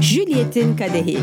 Juliet'in 0.00 0.76
Kadehi 0.76 1.18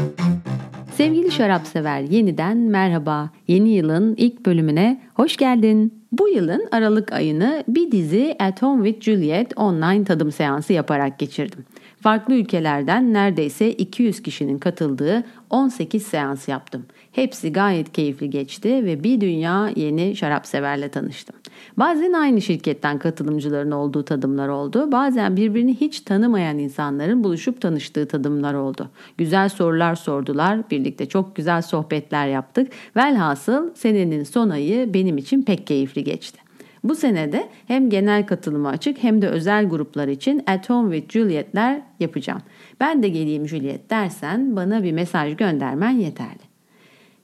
Sevgili 0.95 1.31
şarap 1.31 1.67
sever 1.67 2.01
yeniden 2.01 2.57
merhaba. 2.57 3.29
Yeni 3.47 3.69
yılın 3.69 4.15
ilk 4.17 4.45
bölümüne 4.45 5.01
hoş 5.13 5.37
geldin. 5.37 6.03
Bu 6.11 6.29
yılın 6.29 6.67
Aralık 6.71 7.13
ayını 7.13 7.63
bir 7.67 7.91
dizi 7.91 8.35
At 8.39 8.61
Home 8.61 8.89
with 8.89 9.05
Juliet 9.05 9.57
online 9.57 10.03
tadım 10.03 10.31
seansı 10.31 10.73
yaparak 10.73 11.19
geçirdim. 11.19 11.65
Farklı 12.01 12.33
ülkelerden 12.35 13.13
neredeyse 13.13 13.71
200 13.71 14.21
kişinin 14.21 14.57
katıldığı 14.57 15.23
18 15.49 16.03
seans 16.03 16.47
yaptım. 16.47 16.85
Hepsi 17.11 17.53
gayet 17.53 17.93
keyifli 17.93 18.29
geçti 18.29 18.85
ve 18.85 19.03
bir 19.03 19.21
dünya 19.21 19.71
yeni 19.75 20.15
şarap 20.15 20.47
severle 20.47 20.89
tanıştım. 20.89 21.35
Bazen 21.77 22.13
aynı 22.13 22.41
şirketten 22.41 22.99
katılımcıların 22.99 23.71
olduğu 23.71 24.05
tadımlar 24.05 24.47
oldu. 24.47 24.91
Bazen 24.91 25.37
birbirini 25.37 25.75
hiç 25.75 26.01
tanımayan 26.01 26.57
insanların 26.57 27.23
buluşup 27.23 27.61
tanıştığı 27.61 28.07
tadımlar 28.07 28.53
oldu. 28.53 28.89
Güzel 29.17 29.49
sorular 29.49 29.95
sordular. 29.95 30.69
Birlikte 30.71 31.05
çok 31.05 31.35
güzel 31.35 31.61
sohbetler 31.61 32.27
yaptık. 32.27 32.71
Velhasıl 32.95 33.75
senenin 33.75 34.23
son 34.23 34.49
ayı 34.49 34.93
benim 34.93 35.17
için 35.17 35.43
pek 35.43 35.67
keyifli 35.67 36.03
geçti. 36.03 36.46
Bu 36.83 36.95
senede 36.95 37.49
hem 37.67 37.89
genel 37.89 38.25
katılıma 38.25 38.69
açık 38.69 39.03
hem 39.03 39.21
de 39.21 39.27
özel 39.27 39.69
gruplar 39.69 40.07
için 40.07 40.43
At 40.47 40.69
Home 40.69 40.97
with 40.97 41.13
Juliet'ler 41.13 41.81
yapacağım. 41.99 42.41
Ben 42.79 43.03
de 43.03 43.09
geleyim 43.09 43.47
Juliet 43.47 43.89
dersen 43.89 44.55
bana 44.55 44.83
bir 44.83 44.91
mesaj 44.91 45.35
göndermen 45.35 45.91
yeterli. 45.91 46.47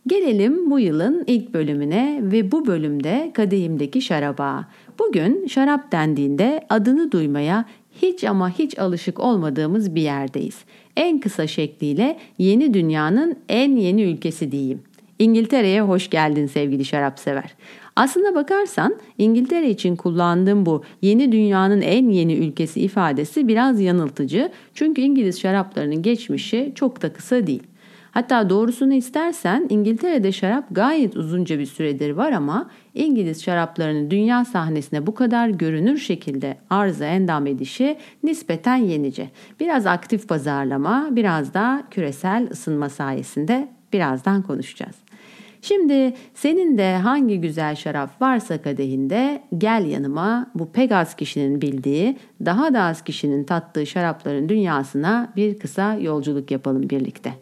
Gelelim 0.08 0.72
bu 0.72 0.80
yılın 0.80 1.24
ilk 1.28 1.54
bölümüne 1.54 2.20
ve 2.22 2.52
bu 2.52 2.68
bölümde 2.68 3.32
kadehimdeki 3.34 4.02
şaraba. 4.02 4.68
Bugün 5.00 5.48
şarap 5.48 5.92
dendiğinde 5.92 6.66
adını 6.70 7.12
duymaya 7.12 7.66
hiç 8.02 8.24
ama 8.24 8.50
hiç 8.50 8.80
alışık 8.80 9.20
olmadığımız 9.20 9.96
bir 9.96 10.02
yerdeyiz. 10.02 10.58
En 10.98 11.20
kısa 11.20 11.48
şekliyle 11.48 12.18
yeni 12.38 12.74
dünyanın 12.74 13.36
en 13.50 13.76
yeni 13.76 14.04
ülkesi 14.04 14.52
diyeyim. 14.52 14.82
İngiltere'ye 15.20 15.82
hoş 15.82 16.10
geldin 16.10 16.45
sevgili 16.45 16.86
şarap 16.86 17.20
sever. 17.20 17.56
Aslına 17.95 18.36
bakarsan 18.36 18.95
İngiltere 19.17 19.69
için 19.69 19.95
kullandığım 19.95 20.66
bu 20.66 20.83
yeni 21.02 21.31
dünyanın 21.31 21.81
en 21.81 22.09
yeni 22.09 22.33
ülkesi 22.33 22.81
ifadesi 22.81 23.47
biraz 23.47 23.80
yanıltıcı. 23.81 24.52
Çünkü 24.73 25.02
İngiliz 25.02 25.39
şaraplarının 25.39 26.02
geçmişi 26.02 26.71
çok 26.75 27.02
da 27.02 27.14
kısa 27.14 27.47
değil. 27.47 27.64
Hatta 28.11 28.49
doğrusunu 28.49 28.94
istersen 28.94 29.67
İngiltere'de 29.69 30.31
şarap 30.31 30.66
gayet 30.71 31.17
uzunca 31.17 31.59
bir 31.59 31.66
süredir 31.66 32.09
var 32.09 32.31
ama 32.31 32.69
İngiliz 32.94 33.44
şaraplarının 33.44 34.11
dünya 34.11 34.45
sahnesine 34.45 35.08
bu 35.08 35.16
kadar 35.16 35.49
görünür 35.49 35.97
şekilde 35.97 36.58
arıza 36.69 37.05
endam 37.05 37.47
edişi 37.47 37.97
nispeten 38.23 38.75
yenice. 38.75 39.30
Biraz 39.59 39.86
aktif 39.86 40.27
pazarlama, 40.27 41.09
biraz 41.11 41.53
da 41.53 41.83
küresel 41.91 42.47
ısınma 42.52 42.89
sayesinde 42.89 43.67
birazdan 43.94 44.41
konuşacağız. 44.41 45.03
Şimdi 45.64 46.14
senin 46.33 46.78
de 46.78 46.97
hangi 46.97 47.42
güzel 47.42 47.75
şarap 47.75 48.22
varsa 48.22 48.61
kadehinde 48.61 49.44
gel 49.58 49.86
yanıma 49.86 50.52
bu 50.55 50.72
pek 50.72 50.92
az 50.92 51.16
kişinin 51.16 51.61
bildiği, 51.61 52.17
daha 52.45 52.73
da 52.73 52.81
az 52.81 53.03
kişinin 53.03 53.44
tattığı 53.44 53.86
şarapların 53.86 54.50
dünyasına 54.50 55.33
bir 55.36 55.59
kısa 55.59 55.94
yolculuk 55.94 56.52
yapalım 56.52 56.89
birlikte. 56.89 57.33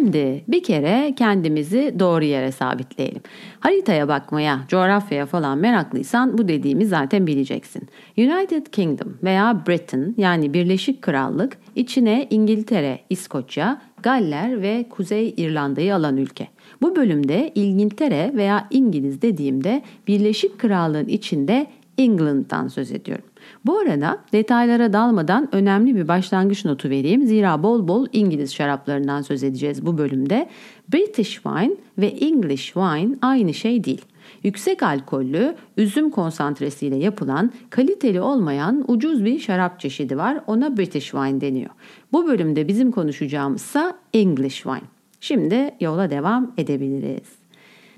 Şimdi 0.00 0.44
bir 0.48 0.62
kere 0.62 1.14
kendimizi 1.16 1.94
doğru 1.98 2.24
yere 2.24 2.52
sabitleyelim. 2.52 3.20
Haritaya 3.60 4.08
bakmaya, 4.08 4.60
coğrafyaya 4.68 5.26
falan 5.26 5.58
meraklıysan 5.58 6.38
bu 6.38 6.48
dediğimi 6.48 6.86
zaten 6.86 7.26
bileceksin. 7.26 7.88
United 8.18 8.66
Kingdom 8.66 9.18
veya 9.22 9.62
Britain 9.68 10.14
yani 10.16 10.54
Birleşik 10.54 11.02
Krallık 11.02 11.58
içine 11.76 12.26
İngiltere, 12.30 13.00
İskoçya, 13.10 13.82
Galler 14.02 14.62
ve 14.62 14.86
Kuzey 14.90 15.34
İrlanda'yı 15.36 15.94
alan 15.94 16.16
ülke. 16.16 16.48
Bu 16.82 16.96
bölümde 16.96 17.52
İngiltere 17.54 18.32
veya 18.34 18.68
İngiliz 18.70 19.22
dediğimde 19.22 19.82
Birleşik 20.08 20.58
Krallığın 20.58 21.08
içinde 21.08 21.66
England'dan 21.98 22.68
söz 22.68 22.92
ediyorum. 22.92 23.29
Bu 23.64 23.78
arada 23.78 24.18
detaylara 24.32 24.92
dalmadan 24.92 25.48
önemli 25.52 25.96
bir 25.96 26.08
başlangıç 26.08 26.64
notu 26.64 26.90
vereyim. 26.90 27.26
Zira 27.26 27.62
bol 27.62 27.88
bol 27.88 28.06
İngiliz 28.12 28.54
şaraplarından 28.54 29.22
söz 29.22 29.42
edeceğiz 29.42 29.86
bu 29.86 29.98
bölümde. 29.98 30.48
British 30.92 31.32
wine 31.32 31.72
ve 31.98 32.06
English 32.06 32.64
wine 32.64 33.16
aynı 33.22 33.54
şey 33.54 33.84
değil. 33.84 34.04
Yüksek 34.42 34.82
alkollü, 34.82 35.54
üzüm 35.76 36.10
konsantresiyle 36.10 36.96
yapılan, 36.96 37.52
kaliteli 37.70 38.20
olmayan 38.20 38.84
ucuz 38.88 39.24
bir 39.24 39.38
şarap 39.38 39.80
çeşidi 39.80 40.16
var. 40.16 40.40
Ona 40.46 40.76
British 40.76 41.10
wine 41.10 41.40
deniyor. 41.40 41.70
Bu 42.12 42.26
bölümde 42.26 42.68
bizim 42.68 42.90
konuşacağımızsa 42.90 43.98
English 44.14 44.56
wine. 44.56 44.88
Şimdi 45.20 45.70
yola 45.80 46.10
devam 46.10 46.52
edebiliriz. 46.56 47.39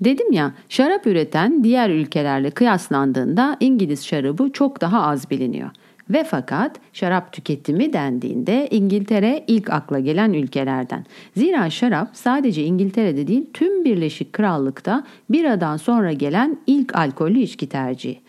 Dedim 0.03 0.31
ya 0.31 0.51
şarap 0.69 1.07
üreten 1.07 1.63
diğer 1.63 1.89
ülkelerle 1.89 2.51
kıyaslandığında 2.51 3.57
İngiliz 3.59 4.05
şarabı 4.05 4.49
çok 4.53 4.81
daha 4.81 5.01
az 5.01 5.29
biliniyor. 5.29 5.69
Ve 6.09 6.23
fakat 6.23 6.75
şarap 6.93 7.33
tüketimi 7.33 7.93
dendiğinde 7.93 8.67
İngiltere 8.71 9.43
ilk 9.47 9.69
akla 9.69 9.99
gelen 9.99 10.33
ülkelerden. 10.33 11.05
Zira 11.37 11.69
şarap 11.69 12.09
sadece 12.13 12.63
İngiltere'de 12.63 13.27
değil 13.27 13.45
tüm 13.53 13.85
Birleşik 13.85 14.33
Krallık'ta 14.33 15.03
biradan 15.29 15.77
sonra 15.77 16.13
gelen 16.13 16.57
ilk 16.67 16.95
alkollü 16.95 17.39
içki 17.39 17.69
tercihi. 17.69 18.21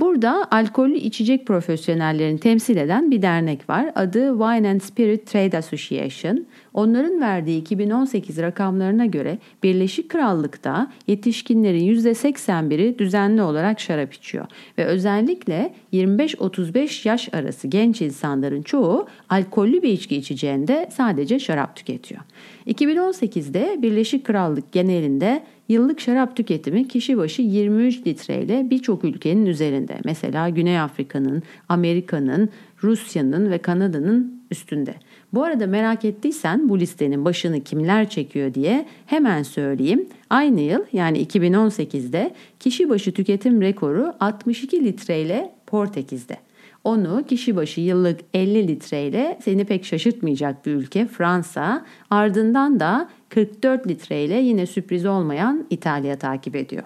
Burada 0.00 0.48
alkollü 0.50 0.96
içecek 0.96 1.46
profesyonellerini 1.46 2.40
temsil 2.40 2.76
eden 2.76 3.10
bir 3.10 3.22
dernek 3.22 3.70
var. 3.70 3.92
Adı 3.94 4.30
Wine 4.30 4.68
and 4.68 4.80
Spirit 4.80 5.26
Trade 5.26 5.58
Association. 5.58 6.46
Onların 6.74 7.20
verdiği 7.20 7.60
2018 7.60 8.38
rakamlarına 8.38 9.06
göre 9.06 9.38
Birleşik 9.62 10.08
Krallık'ta 10.08 10.92
yetişkinlerin 11.06 11.94
%81'i 11.94 12.98
düzenli 12.98 13.42
olarak 13.42 13.80
şarap 13.80 14.14
içiyor. 14.14 14.46
Ve 14.78 14.84
özellikle 14.84 15.74
25-35 15.92 17.08
yaş 17.08 17.34
arası 17.34 17.68
genç 17.68 18.02
insanların 18.02 18.62
çoğu 18.62 19.06
alkollü 19.28 19.82
bir 19.82 19.88
içki 19.88 20.16
içeceğinde 20.16 20.88
sadece 20.92 21.38
şarap 21.38 21.76
tüketiyor. 21.76 22.20
2018'de 22.66 23.78
Birleşik 23.82 24.24
Krallık 24.24 24.72
genelinde 24.72 25.42
Yıllık 25.68 26.00
şarap 26.00 26.36
tüketimi 26.36 26.88
kişi 26.88 27.16
başı 27.16 27.42
23 27.42 28.06
litreyle 28.06 28.70
birçok 28.70 29.04
ülkenin 29.04 29.46
üzerinde. 29.46 29.98
Mesela 30.04 30.48
Güney 30.48 30.80
Afrika'nın, 30.80 31.42
Amerika'nın, 31.68 32.48
Rusya'nın 32.82 33.50
ve 33.50 33.58
Kanada'nın 33.58 34.42
üstünde. 34.50 34.94
Bu 35.34 35.44
arada 35.44 35.66
merak 35.66 36.04
ettiysen 36.04 36.68
bu 36.68 36.80
listenin 36.80 37.24
başını 37.24 37.60
kimler 37.60 38.08
çekiyor 38.08 38.54
diye 38.54 38.86
hemen 39.06 39.42
söyleyeyim. 39.42 40.08
Aynı 40.30 40.60
yıl 40.60 40.80
yani 40.92 41.24
2018'de 41.24 42.34
kişi 42.60 42.88
başı 42.88 43.12
tüketim 43.12 43.62
rekoru 43.62 44.12
62 44.20 44.84
litreyle 44.84 45.52
Portekiz'de. 45.66 46.45
Onu 46.86 47.24
kişi 47.28 47.56
başı 47.56 47.80
yıllık 47.80 48.20
50 48.34 48.68
litreyle 48.68 49.38
seni 49.44 49.64
pek 49.64 49.84
şaşırtmayacak 49.84 50.66
bir 50.66 50.72
ülke 50.72 51.06
Fransa, 51.06 51.84
ardından 52.10 52.80
da 52.80 53.08
44 53.28 53.88
litreyle 53.88 54.34
yine 54.34 54.66
sürpriz 54.66 55.06
olmayan 55.06 55.66
İtalya 55.70 56.18
takip 56.18 56.56
ediyor. 56.56 56.82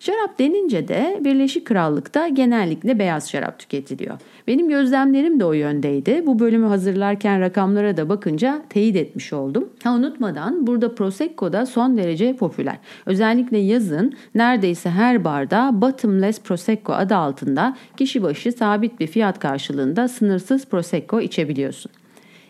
Şarap 0.00 0.38
denince 0.38 0.88
de 0.88 1.20
Birleşik 1.24 1.66
Krallık'ta 1.66 2.28
genellikle 2.28 2.98
beyaz 2.98 3.30
şarap 3.30 3.58
tüketiliyor. 3.58 4.18
Benim 4.46 4.68
gözlemlerim 4.68 5.40
de 5.40 5.44
o 5.44 5.52
yöndeydi. 5.52 6.22
Bu 6.26 6.38
bölümü 6.38 6.66
hazırlarken 6.66 7.40
rakamlara 7.40 7.96
da 7.96 8.08
bakınca 8.08 8.62
teyit 8.68 8.96
etmiş 8.96 9.32
oldum. 9.32 9.68
Ha 9.84 9.94
unutmadan 9.94 10.66
burada 10.66 10.94
Prosecco 10.94 11.52
da 11.52 11.66
son 11.66 11.96
derece 11.96 12.36
popüler. 12.36 12.78
Özellikle 13.06 13.58
yazın 13.58 14.12
neredeyse 14.34 14.90
her 14.90 15.24
barda 15.24 15.70
Bottomless 15.72 16.40
Prosecco 16.40 16.92
adı 16.92 17.16
altında 17.16 17.76
kişi 17.96 18.22
başı 18.22 18.52
sabit 18.52 19.00
bir 19.00 19.06
fiyat 19.06 19.38
karşılığında 19.38 20.08
sınırsız 20.08 20.66
Prosecco 20.66 21.20
içebiliyorsun. 21.20 21.92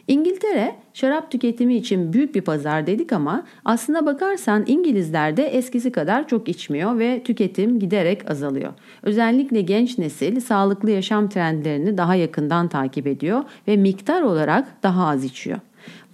İngiltere 0.09 0.75
şarap 0.95 1.31
tüketimi 1.31 1.77
için 1.77 2.13
büyük 2.13 2.35
bir 2.35 2.41
pazar 2.41 2.87
dedik 2.87 3.13
ama 3.13 3.45
aslına 3.65 4.07
bakarsan 4.07 4.65
İngilizler 4.67 5.37
de 5.37 5.47
eskisi 5.47 5.93
kadar 5.93 6.29
çok 6.29 6.49
içmiyor 6.49 6.99
ve 6.99 7.23
tüketim 7.23 7.79
giderek 7.79 8.31
azalıyor. 8.31 8.73
Özellikle 9.03 9.61
genç 9.61 9.99
nesil 9.99 10.41
sağlıklı 10.41 10.91
yaşam 10.91 11.29
trendlerini 11.29 11.99
daha 11.99 12.15
yakından 12.15 12.69
takip 12.69 13.07
ediyor 13.07 13.45
ve 13.69 13.77
miktar 13.77 14.23
olarak 14.23 14.83
daha 14.83 15.07
az 15.07 15.25
içiyor. 15.25 15.59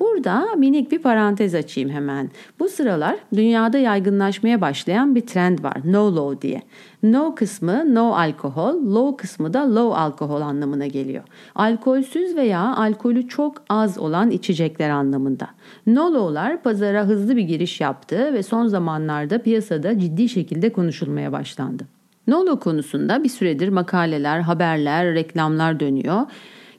Burada 0.00 0.46
minik 0.56 0.92
bir 0.92 0.98
parantez 0.98 1.54
açayım 1.54 1.90
hemen. 1.90 2.30
Bu 2.58 2.68
sıralar 2.68 3.16
dünyada 3.34 3.78
yaygınlaşmaya 3.78 4.60
başlayan 4.60 5.14
bir 5.14 5.20
trend 5.20 5.64
var. 5.64 5.76
No 5.84 6.16
low 6.16 6.48
diye. 6.48 6.62
No 7.02 7.34
kısmı 7.34 7.94
no 7.94 8.14
alkohol, 8.14 8.94
low 8.94 9.16
kısmı 9.16 9.54
da 9.54 9.74
low 9.74 10.00
alkohol 10.00 10.40
anlamına 10.40 10.86
geliyor. 10.86 11.22
Alkolsüz 11.54 12.36
veya 12.36 12.76
alkolü 12.76 13.28
çok 13.28 13.62
az 13.68 13.98
olan 13.98 14.30
içecekler 14.30 14.90
anlamında. 14.90 15.48
No 15.86 16.14
low'lar 16.14 16.62
pazara 16.62 17.04
hızlı 17.04 17.36
bir 17.36 17.42
giriş 17.42 17.80
yaptı 17.80 18.34
ve 18.34 18.42
son 18.42 18.66
zamanlarda 18.66 19.38
piyasada 19.42 19.98
ciddi 19.98 20.28
şekilde 20.28 20.72
konuşulmaya 20.72 21.32
başlandı. 21.32 21.84
Nolo 22.26 22.60
konusunda 22.60 23.24
bir 23.24 23.28
süredir 23.28 23.68
makaleler, 23.68 24.40
haberler, 24.40 25.14
reklamlar 25.14 25.80
dönüyor. 25.80 26.20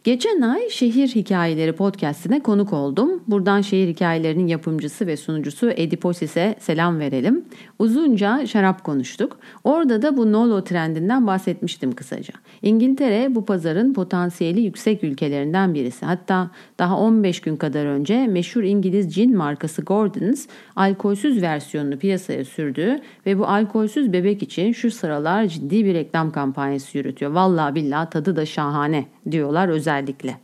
Geçen 0.03 0.41
ay 0.41 0.69
Şehir 0.69 1.07
Hikayeleri 1.07 1.73
podcastine 1.73 2.39
konuk 2.39 2.73
oldum. 2.73 3.23
Buradan 3.27 3.61
şehir 3.61 3.87
hikayelerinin 3.87 4.47
yapımcısı 4.47 5.07
ve 5.07 5.17
sunucusu 5.17 5.71
Ediposis'e 5.75 6.55
selam 6.59 6.99
verelim. 6.99 7.45
Uzunca 7.79 8.47
şarap 8.47 8.83
konuştuk. 8.83 9.37
Orada 9.63 10.01
da 10.01 10.17
bu 10.17 10.31
Nolo 10.31 10.63
trendinden 10.63 11.27
bahsetmiştim 11.27 11.91
kısaca. 11.91 12.33
İngiltere 12.61 13.35
bu 13.35 13.45
pazarın 13.45 13.93
potansiyeli 13.93 14.61
yüksek 14.61 15.03
ülkelerinden 15.03 15.73
birisi. 15.73 16.05
Hatta 16.05 16.51
daha 16.79 16.99
15 16.99 17.41
gün 17.41 17.55
kadar 17.55 17.85
önce 17.85 18.27
meşhur 18.27 18.63
İngiliz 18.63 19.13
cin 19.13 19.37
markası 19.37 19.81
Gordon's 19.81 20.47
alkolsüz 20.75 21.41
versiyonunu 21.41 21.97
piyasaya 21.97 22.45
sürdü 22.45 22.99
ve 23.25 23.39
bu 23.39 23.47
alkolsüz 23.47 24.13
bebek 24.13 24.43
için 24.43 24.71
şu 24.71 24.91
sıralar 24.91 25.45
ciddi 25.45 25.85
bir 25.85 25.93
reklam 25.93 26.31
kampanyası 26.31 26.97
yürütüyor. 26.97 27.31
Vallahi 27.31 27.75
billahi 27.75 28.09
tadı 28.09 28.35
da 28.35 28.45
şahane 28.45 29.05
diyorlar 29.31 29.67
özellikle. 29.67 30.37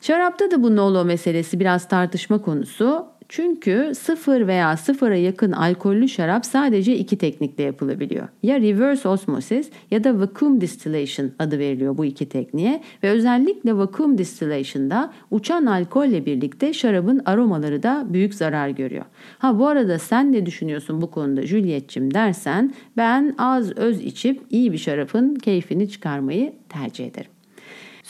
Şarapta 0.00 0.50
da 0.50 0.62
bu 0.62 0.76
Nolo 0.76 1.04
meselesi 1.04 1.60
biraz 1.60 1.88
tartışma 1.88 2.42
konusu. 2.42 3.06
Çünkü 3.32 3.92
sıfır 3.98 4.46
veya 4.46 4.76
sıfıra 4.76 5.16
yakın 5.16 5.52
alkollü 5.52 6.08
şarap 6.08 6.46
sadece 6.46 6.96
iki 6.96 7.18
teknikle 7.18 7.64
yapılabiliyor. 7.64 8.28
Ya 8.42 8.60
reverse 8.60 9.08
osmosis 9.08 9.70
ya 9.90 10.04
da 10.04 10.20
vacuum 10.20 10.60
distillation 10.60 11.30
adı 11.38 11.58
veriliyor 11.58 11.98
bu 11.98 12.04
iki 12.04 12.28
tekniğe 12.28 12.82
ve 13.02 13.10
özellikle 13.10 13.76
vacuum 13.76 14.18
distillation'da 14.18 15.12
uçan 15.30 15.66
alkolle 15.66 16.26
birlikte 16.26 16.72
şarabın 16.72 17.22
aromaları 17.24 17.82
da 17.82 18.06
büyük 18.08 18.34
zarar 18.34 18.68
görüyor. 18.68 19.04
Ha 19.38 19.58
bu 19.58 19.66
arada 19.66 19.98
sen 19.98 20.32
ne 20.32 20.46
düşünüyorsun 20.46 21.02
bu 21.02 21.10
konuda 21.10 21.42
Juliet'cim 21.46 22.14
dersen 22.14 22.74
ben 22.96 23.34
az 23.38 23.78
öz 23.78 24.00
içip 24.00 24.40
iyi 24.50 24.72
bir 24.72 24.78
şarapın 24.78 25.34
keyfini 25.34 25.88
çıkarmayı 25.88 26.52
tercih 26.68 27.06
ederim. 27.06 27.30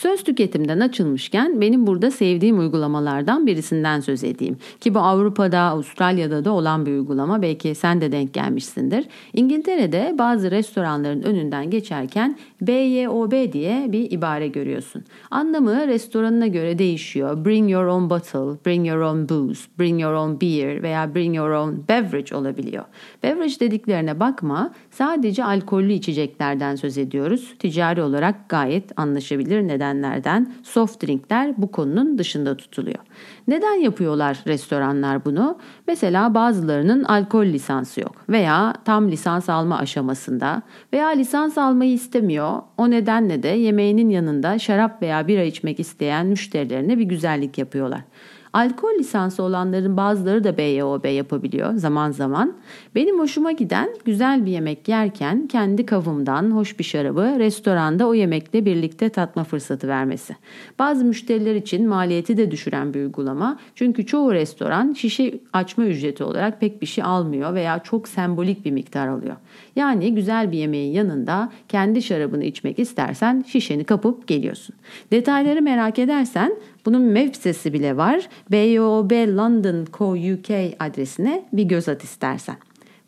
Söz 0.00 0.24
tüketimden 0.24 0.80
açılmışken 0.80 1.60
benim 1.60 1.86
burada 1.86 2.10
sevdiğim 2.10 2.58
uygulamalardan 2.58 3.46
birisinden 3.46 4.00
söz 4.00 4.24
edeyim. 4.24 4.56
Ki 4.80 4.94
bu 4.94 4.98
Avrupa'da, 4.98 5.60
Avustralya'da 5.60 6.44
da 6.44 6.50
olan 6.50 6.86
bir 6.86 6.90
uygulama. 6.90 7.42
Belki 7.42 7.74
sen 7.74 8.00
de 8.00 8.12
denk 8.12 8.34
gelmişsindir. 8.34 9.04
İngiltere'de 9.32 10.14
bazı 10.18 10.50
restoranların 10.50 11.22
önünden 11.22 11.70
geçerken 11.70 12.38
BYOB 12.60 13.52
diye 13.52 13.92
bir 13.92 14.10
ibare 14.10 14.48
görüyorsun. 14.48 15.04
Anlamı 15.30 15.88
restoranına 15.88 16.46
göre 16.46 16.78
değişiyor. 16.78 17.44
Bring 17.44 17.70
your 17.70 17.84
own 17.84 18.10
bottle, 18.10 18.64
bring 18.66 18.88
your 18.88 19.00
own 19.00 19.28
booze, 19.28 19.60
bring 19.78 20.02
your 20.02 20.12
own 20.12 20.40
beer 20.40 20.82
veya 20.82 21.14
bring 21.14 21.36
your 21.36 21.50
own 21.50 21.84
beverage 21.88 22.36
olabiliyor. 22.36 22.84
Beverage 23.22 23.60
dediklerine 23.60 24.20
bakma. 24.20 24.72
Sadece 24.90 25.44
alkollü 25.44 25.92
içeceklerden 25.92 26.76
söz 26.76 26.98
ediyoruz. 26.98 27.54
Ticari 27.58 28.02
olarak 28.02 28.48
gayet 28.48 28.98
anlaşabilir 29.00 29.68
neden 29.68 29.89
nedenlerden 29.90 30.52
soft 30.62 31.02
drinkler 31.02 31.54
bu 31.56 31.70
konunun 31.70 32.18
dışında 32.18 32.56
tutuluyor. 32.56 32.98
Neden 33.48 33.74
yapıyorlar 33.74 34.38
restoranlar 34.46 35.24
bunu? 35.24 35.58
Mesela 35.86 36.34
bazılarının 36.34 37.04
alkol 37.04 37.44
lisansı 37.44 38.00
yok 38.00 38.12
veya 38.28 38.74
tam 38.84 39.10
lisans 39.10 39.48
alma 39.48 39.78
aşamasında 39.78 40.62
veya 40.92 41.08
lisans 41.08 41.58
almayı 41.58 41.92
istemiyor. 41.92 42.62
O 42.78 42.90
nedenle 42.90 43.42
de 43.42 43.48
yemeğinin 43.48 44.10
yanında 44.10 44.58
şarap 44.58 45.02
veya 45.02 45.28
bira 45.28 45.42
içmek 45.42 45.80
isteyen 45.80 46.26
müşterilerine 46.26 46.98
bir 46.98 47.04
güzellik 47.04 47.58
yapıyorlar. 47.58 48.00
Alkol 48.52 48.98
lisansı 48.98 49.42
olanların 49.42 49.96
bazıları 49.96 50.44
da 50.44 50.56
BYOB 50.56 51.04
yapabiliyor 51.04 51.74
zaman 51.74 52.10
zaman. 52.10 52.56
Benim 52.94 53.18
hoşuma 53.20 53.52
giden 53.52 53.88
güzel 54.04 54.46
bir 54.46 54.50
yemek 54.50 54.88
yerken 54.88 55.46
kendi 55.46 55.86
kavımdan 55.86 56.50
hoş 56.50 56.78
bir 56.78 56.84
şarabı 56.84 57.38
restoranda 57.38 58.08
o 58.08 58.14
yemekle 58.14 58.64
birlikte 58.64 59.08
tatma 59.08 59.44
fırsatı 59.44 59.88
vermesi. 59.88 60.36
Bazı 60.78 61.04
müşteriler 61.04 61.54
için 61.54 61.88
maliyeti 61.88 62.36
de 62.36 62.50
düşüren 62.50 62.94
bir 62.94 63.00
uygulama. 63.00 63.58
Çünkü 63.74 64.06
çoğu 64.06 64.32
restoran 64.32 64.92
şişe 64.92 65.40
açma 65.52 65.84
ücreti 65.84 66.24
olarak 66.24 66.60
pek 66.60 66.82
bir 66.82 66.86
şey 66.86 67.04
almıyor 67.04 67.54
veya 67.54 67.78
çok 67.78 68.08
sembolik 68.08 68.64
bir 68.64 68.70
miktar 68.70 69.08
alıyor. 69.08 69.36
Yani 69.76 70.14
güzel 70.14 70.52
bir 70.52 70.58
yemeğin 70.58 70.92
yanında 70.92 71.52
kendi 71.68 72.02
şarabını 72.02 72.44
içmek 72.44 72.78
istersen 72.78 73.44
şişeni 73.48 73.84
kapıp 73.84 74.26
geliyorsun. 74.26 74.76
Detayları 75.12 75.62
merak 75.62 75.98
edersen 75.98 76.52
bunun 76.86 77.14
web 77.14 77.34
sitesi 77.34 77.72
bile 77.72 77.96
var. 77.96 78.28
BYOB 78.50 79.36
London 79.36 79.86
Co 79.92 80.12
UK 80.12 80.50
adresine 80.80 81.44
bir 81.52 81.64
göz 81.64 81.88
at 81.88 82.04
istersen. 82.04 82.56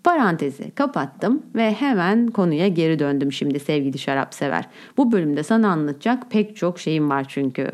Parantezi 0.05 0.71
kapattım 0.71 1.43
ve 1.55 1.73
hemen 1.73 2.27
konuya 2.27 2.69
geri 2.69 2.99
döndüm 2.99 3.33
şimdi 3.33 3.61
sevgili 3.61 3.99
şarap 3.99 4.35
sever. 4.35 4.65
Bu 4.97 5.13
bölümde 5.13 5.43
sana 5.43 5.69
anlatacak 5.69 6.31
pek 6.31 6.57
çok 6.57 6.81
şeyim 6.81 7.11
var 7.11 7.25
çünkü. 7.29 7.71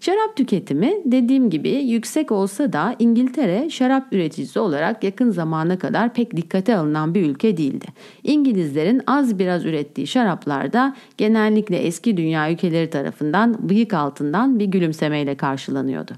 Şarap 0.00 0.36
tüketimi 0.36 0.94
dediğim 1.04 1.50
gibi 1.50 1.70
yüksek 1.70 2.32
olsa 2.32 2.72
da 2.72 2.96
İngiltere 2.98 3.70
şarap 3.70 4.12
üreticisi 4.12 4.58
olarak 4.58 5.04
yakın 5.04 5.30
zamana 5.30 5.78
kadar 5.78 6.14
pek 6.14 6.36
dikkate 6.36 6.76
alınan 6.76 7.14
bir 7.14 7.26
ülke 7.26 7.56
değildi. 7.56 7.86
İngilizlerin 8.24 9.02
az 9.06 9.38
biraz 9.38 9.64
ürettiği 9.64 10.06
şaraplarda 10.06 10.96
genellikle 11.16 11.76
eski 11.76 12.16
dünya 12.16 12.52
ülkeleri 12.52 12.90
tarafından 12.90 13.68
bıyık 13.68 13.94
altından 13.94 14.58
bir 14.58 14.66
gülümsemeyle 14.66 15.34
karşılanıyordu. 15.34 16.12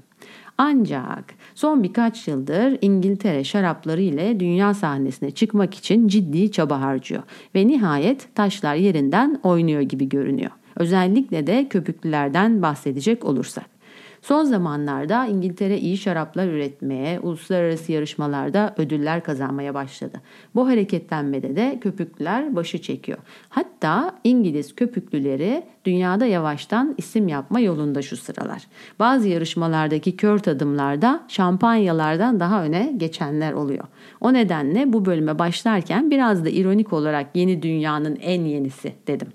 Ancak 0.57 1.38
son 1.59 1.83
birkaç 1.83 2.27
yıldır 2.27 2.77
İngiltere 2.81 3.43
şarapları 3.43 4.01
ile 4.01 4.39
dünya 4.39 4.73
sahnesine 4.73 5.31
çıkmak 5.31 5.73
için 5.73 6.07
ciddi 6.07 6.51
çaba 6.51 6.81
harcıyor 6.81 7.23
ve 7.55 7.67
nihayet 7.67 8.35
taşlar 8.35 8.75
yerinden 8.75 9.39
oynuyor 9.43 9.81
gibi 9.81 10.09
görünüyor. 10.09 10.51
Özellikle 10.75 11.47
de 11.47 11.69
köpüklülerden 11.69 12.61
bahsedecek 12.61 13.25
olursak. 13.25 13.78
Son 14.21 14.43
zamanlarda 14.43 15.25
İngiltere 15.25 15.77
iyi 15.77 15.97
şaraplar 15.97 16.47
üretmeye, 16.47 17.19
uluslararası 17.19 17.91
yarışmalarda 17.91 18.73
ödüller 18.77 19.23
kazanmaya 19.23 19.73
başladı. 19.73 20.21
Bu 20.55 20.67
hareketlenmede 20.67 21.55
de 21.55 21.77
köpüklüler 21.81 22.55
başı 22.55 22.81
çekiyor. 22.81 23.17
Hatta 23.49 24.15
İngiliz 24.23 24.75
köpüklüleri 24.75 25.63
dünyada 25.85 26.25
yavaştan 26.25 26.95
isim 26.97 27.27
yapma 27.27 27.59
yolunda 27.59 28.01
şu 28.01 28.17
sıralar. 28.17 28.67
Bazı 28.99 29.27
yarışmalardaki 29.27 30.17
kör 30.17 30.37
tadımlarda 30.37 31.23
şampanyalardan 31.27 32.39
daha 32.39 32.63
öne 32.63 32.93
geçenler 32.97 33.53
oluyor. 33.53 33.85
O 34.21 34.33
nedenle 34.33 34.93
bu 34.93 35.05
bölüme 35.05 35.39
başlarken 35.39 36.11
biraz 36.11 36.45
da 36.45 36.49
ironik 36.49 36.93
olarak 36.93 37.27
yeni 37.33 37.61
dünyanın 37.61 38.15
en 38.21 38.41
yenisi 38.41 38.93
dedim. 39.07 39.27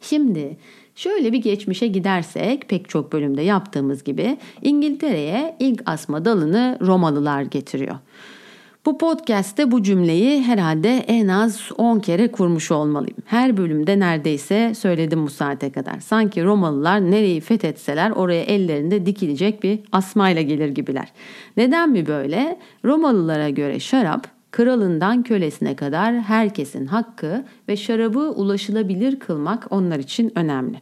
Şimdi 0.00 0.56
Şöyle 0.96 1.32
bir 1.32 1.38
geçmişe 1.38 1.86
gidersek 1.86 2.68
pek 2.68 2.88
çok 2.88 3.12
bölümde 3.12 3.42
yaptığımız 3.42 4.04
gibi 4.04 4.36
İngiltere'ye 4.62 5.56
ilk 5.60 5.82
asma 5.86 6.24
dalını 6.24 6.78
Romalılar 6.80 7.42
getiriyor. 7.42 7.96
Bu 8.86 8.98
podcast'te 8.98 9.70
bu 9.70 9.82
cümleyi 9.82 10.42
herhalde 10.42 10.96
en 10.96 11.28
az 11.28 11.70
10 11.78 12.00
kere 12.00 12.32
kurmuş 12.32 12.70
olmalıyım. 12.70 13.16
Her 13.24 13.56
bölümde 13.56 13.98
neredeyse 13.98 14.74
söyledim 14.74 15.26
bu 15.26 15.30
saate 15.30 15.72
kadar. 15.72 16.00
Sanki 16.00 16.44
Romalılar 16.44 17.10
nereyi 17.10 17.40
fethetseler 17.40 18.10
oraya 18.10 18.42
ellerinde 18.42 19.06
dikilecek 19.06 19.62
bir 19.62 19.80
asmayla 19.92 20.42
gelir 20.42 20.68
gibiler. 20.68 21.12
Neden 21.56 21.90
mi 21.90 22.06
böyle? 22.06 22.58
Romalılara 22.84 23.48
göre 23.48 23.80
şarap 23.80 24.33
kralından 24.54 25.22
kölesine 25.22 25.76
kadar 25.76 26.20
herkesin 26.20 26.86
hakkı 26.86 27.44
ve 27.68 27.76
şarabı 27.76 28.20
ulaşılabilir 28.20 29.18
kılmak 29.18 29.66
onlar 29.70 29.98
için 29.98 30.32
önemli. 30.38 30.80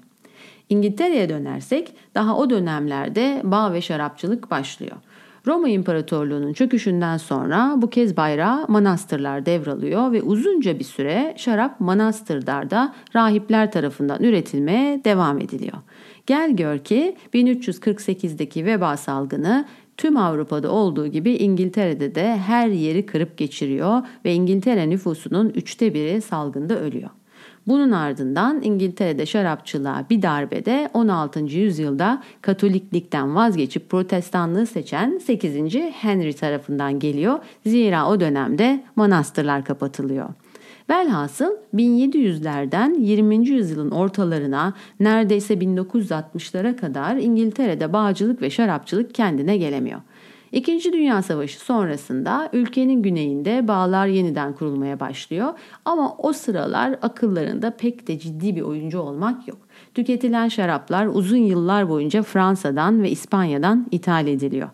İngiltere'ye 0.68 1.28
dönersek 1.28 1.94
daha 2.14 2.36
o 2.36 2.50
dönemlerde 2.50 3.40
bağ 3.44 3.72
ve 3.72 3.80
şarapçılık 3.80 4.50
başlıyor. 4.50 4.96
Roma 5.46 5.68
İmparatorluğu'nun 5.68 6.52
çöküşünden 6.52 7.16
sonra 7.16 7.74
bu 7.76 7.90
kez 7.90 8.16
bayrağı 8.16 8.68
manastırlar 8.68 9.46
devralıyor 9.46 10.12
ve 10.12 10.22
uzunca 10.22 10.78
bir 10.78 10.84
süre 10.84 11.34
şarap 11.38 11.80
manastırlarda 11.80 12.94
rahipler 13.14 13.72
tarafından 13.72 14.22
üretilmeye 14.22 15.04
devam 15.04 15.40
ediliyor. 15.40 15.78
Gel 16.26 16.50
gör 16.50 16.78
ki 16.78 17.16
1348'deki 17.34 18.64
veba 18.64 18.96
salgını 18.96 19.64
tüm 20.02 20.16
Avrupa'da 20.16 20.70
olduğu 20.70 21.06
gibi 21.06 21.32
İngiltere'de 21.32 22.14
de 22.14 22.36
her 22.36 22.68
yeri 22.68 23.06
kırıp 23.06 23.36
geçiriyor 23.36 24.02
ve 24.24 24.34
İngiltere 24.34 24.90
nüfusunun 24.90 25.48
üçte 25.48 25.94
biri 25.94 26.20
salgında 26.20 26.80
ölüyor. 26.80 27.10
Bunun 27.66 27.92
ardından 27.92 28.60
İngiltere'de 28.62 29.26
şarapçılığa 29.26 30.06
bir 30.10 30.22
darbede 30.22 30.90
16. 30.94 31.40
yüzyılda 31.40 32.22
Katoliklikten 32.40 33.34
vazgeçip 33.34 33.90
Protestanlığı 33.90 34.66
seçen 34.66 35.18
8. 35.18 35.74
Henry 35.92 36.32
tarafından 36.32 36.98
geliyor. 36.98 37.38
Zira 37.66 38.08
o 38.08 38.20
dönemde 38.20 38.84
manastırlar 38.96 39.64
kapatılıyor. 39.64 40.28
Velhasıl 40.92 41.52
1700'lerden 41.74 43.00
20. 43.00 43.48
yüzyılın 43.48 43.90
ortalarına 43.90 44.74
neredeyse 45.00 45.54
1960'lara 45.54 46.76
kadar 46.76 47.16
İngiltere'de 47.16 47.92
bağcılık 47.92 48.42
ve 48.42 48.50
şarapçılık 48.50 49.14
kendine 49.14 49.56
gelemiyor. 49.56 50.00
İkinci 50.52 50.92
Dünya 50.92 51.22
Savaşı 51.22 51.60
sonrasında 51.60 52.50
ülkenin 52.52 53.02
güneyinde 53.02 53.68
bağlar 53.68 54.06
yeniden 54.06 54.52
kurulmaya 54.52 55.00
başlıyor 55.00 55.54
ama 55.84 56.16
o 56.18 56.32
sıralar 56.32 56.98
akıllarında 57.02 57.70
pek 57.70 58.08
de 58.08 58.18
ciddi 58.18 58.56
bir 58.56 58.62
oyuncu 58.62 58.98
olmak 58.98 59.48
yok. 59.48 59.58
Tüketilen 59.94 60.48
şaraplar 60.48 61.06
uzun 61.06 61.36
yıllar 61.36 61.88
boyunca 61.88 62.22
Fransa'dan 62.22 63.02
ve 63.02 63.10
İspanya'dan 63.10 63.86
ithal 63.90 64.26
ediliyor. 64.26 64.68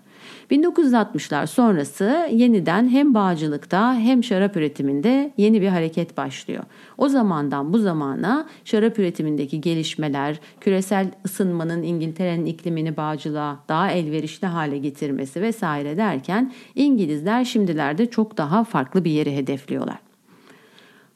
1960'lar 0.51 1.47
sonrası 1.47 2.29
yeniden 2.33 2.89
hem 2.89 3.15
bağcılıkta 3.15 3.95
hem 3.95 4.25
şarap 4.25 4.57
üretiminde 4.57 5.33
yeni 5.37 5.63
bir 5.63 5.69
hareket 5.69 6.17
başlıyor. 6.17 6.65
O 6.99 7.09
zamandan 7.09 7.73
bu 7.73 7.79
zamana 7.79 8.47
şarap 8.65 8.99
üretimindeki 8.99 9.61
gelişmeler, 9.61 10.41
küresel 10.61 11.11
ısınmanın 11.25 11.83
İngiltere'nin 11.83 12.47
iklimini 12.47 12.97
bağcılığa 12.97 13.59
daha 13.69 13.91
elverişli 13.91 14.47
hale 14.47 14.79
getirmesi 14.79 15.43
vesaire 15.43 15.97
derken 15.97 16.53
İngilizler 16.75 17.45
şimdilerde 17.45 18.07
çok 18.07 18.37
daha 18.37 18.65
farklı 18.65 19.05
bir 19.05 19.11
yeri 19.11 19.37
hedefliyorlar. 19.37 20.08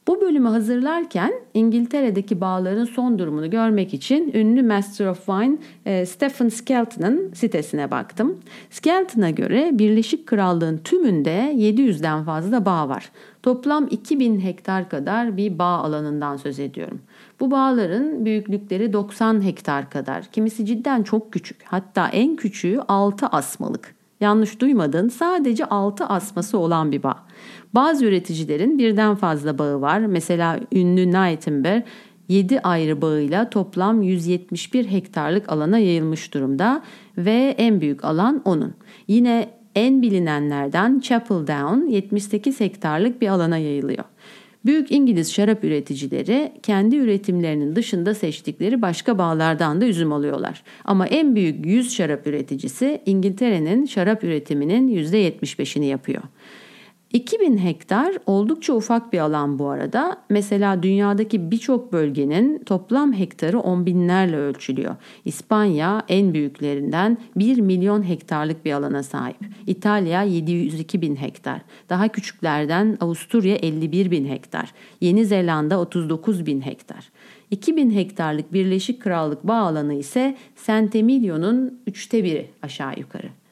Bu 0.07 0.21
bölümü 0.21 0.47
hazırlarken 0.47 1.33
İngiltere'deki 1.53 2.41
bağların 2.41 2.85
son 2.85 3.19
durumunu 3.19 3.49
görmek 3.49 3.93
için 3.93 4.31
ünlü 4.33 4.63
Master 4.63 5.07
of 5.07 5.25
Wine 5.25 5.57
e, 5.85 6.05
Stephen 6.05 6.49
Skelton'ın 6.49 7.33
sitesine 7.33 7.91
baktım. 7.91 8.39
Skelton'a 8.69 9.29
göre 9.29 9.69
Birleşik 9.73 10.27
Krallığın 10.27 10.77
tümünde 10.77 11.53
700'den 11.55 12.23
fazla 12.23 12.65
bağ 12.65 12.89
var. 12.89 13.11
Toplam 13.43 13.87
2000 13.91 14.39
hektar 14.39 14.89
kadar 14.89 15.37
bir 15.37 15.59
bağ 15.59 15.77
alanından 15.77 16.37
söz 16.37 16.59
ediyorum. 16.59 17.01
Bu 17.39 17.51
bağların 17.51 18.25
büyüklükleri 18.25 18.93
90 18.93 19.43
hektar 19.43 19.89
kadar. 19.89 20.25
Kimisi 20.31 20.65
cidden 20.65 21.03
çok 21.03 21.33
küçük. 21.33 21.63
Hatta 21.63 22.07
en 22.07 22.35
küçüğü 22.35 22.79
6 22.87 23.27
asmalık. 23.27 23.95
Yanlış 24.19 24.59
duymadın 24.59 25.09
sadece 25.09 25.65
6 25.65 26.05
asması 26.05 26.57
olan 26.57 26.91
bir 26.91 27.03
bağ. 27.03 27.23
Bazı 27.73 28.05
üreticilerin 28.05 28.79
birden 28.79 29.15
fazla 29.15 29.57
bağı 29.57 29.81
var. 29.81 29.99
Mesela 29.99 30.59
ünlü 30.71 31.07
Nightingale 31.07 31.85
7 32.29 32.59
ayrı 32.61 33.01
bağıyla 33.01 33.49
toplam 33.49 34.01
171 34.01 34.85
hektarlık 34.85 35.51
alana 35.51 35.79
yayılmış 35.79 36.33
durumda 36.33 36.83
ve 37.17 37.55
en 37.57 37.81
büyük 37.81 38.05
alan 38.05 38.41
onun. 38.45 38.73
Yine 39.07 39.49
en 39.75 40.01
bilinenlerden 40.01 40.99
Chapel 40.99 41.37
Down 41.37 41.87
78 41.87 42.59
hektarlık 42.59 43.21
bir 43.21 43.27
alana 43.27 43.57
yayılıyor. 43.57 44.03
Büyük 44.65 44.91
İngiliz 44.91 45.33
şarap 45.33 45.63
üreticileri 45.63 46.51
kendi 46.63 46.95
üretimlerinin 46.95 47.75
dışında 47.75 48.13
seçtikleri 48.13 48.81
başka 48.81 49.17
bağlardan 49.17 49.81
da 49.81 49.85
üzüm 49.85 50.13
alıyorlar. 50.13 50.63
Ama 50.85 51.07
en 51.07 51.35
büyük 51.35 51.65
100 51.65 51.93
şarap 51.93 52.27
üreticisi 52.27 53.01
İngiltere'nin 53.05 53.85
şarap 53.85 54.23
üretiminin 54.23 54.87
%75'ini 54.87 55.85
yapıyor. 55.85 56.23
2000 57.13 57.57
hektar 57.57 58.15
oldukça 58.25 58.73
ufak 58.73 59.13
bir 59.13 59.19
alan 59.19 59.59
bu 59.59 59.69
arada. 59.69 60.17
Mesela 60.29 60.83
dünyadaki 60.83 61.51
birçok 61.51 61.93
bölgenin 61.93 62.63
toplam 62.65 63.13
hektarı 63.13 63.59
on 63.59 63.85
binlerle 63.85 64.37
ölçülüyor. 64.37 64.95
İspanya 65.25 66.03
en 66.09 66.33
büyüklerinden 66.33 67.17
1 67.35 67.57
milyon 67.57 68.09
hektarlık 68.09 68.65
bir 68.65 68.71
alana 68.71 69.03
sahip. 69.03 69.37
İtalya 69.67 70.23
702 70.23 71.01
bin 71.01 71.15
hektar. 71.15 71.61
Daha 71.89 72.07
küçüklerden 72.07 72.97
Avusturya 73.01 73.55
51 73.55 74.11
bin 74.11 74.25
hektar. 74.25 74.73
Yeni 75.01 75.25
Zelanda 75.25 75.79
39 75.79 76.45
bin 76.45 76.61
hektar. 76.61 77.11
2000 77.51 77.91
hektarlık 77.91 78.53
Birleşik 78.53 79.01
Krallık 79.01 79.47
bağ 79.47 79.57
alanı 79.57 79.93
ise 79.93 80.37
Saint 80.55 80.95
Emilio'nun 80.95 81.79
üçte 81.87 82.23
biri 82.23 82.49
aşağı 82.61 82.93
yukarı. 82.97 83.42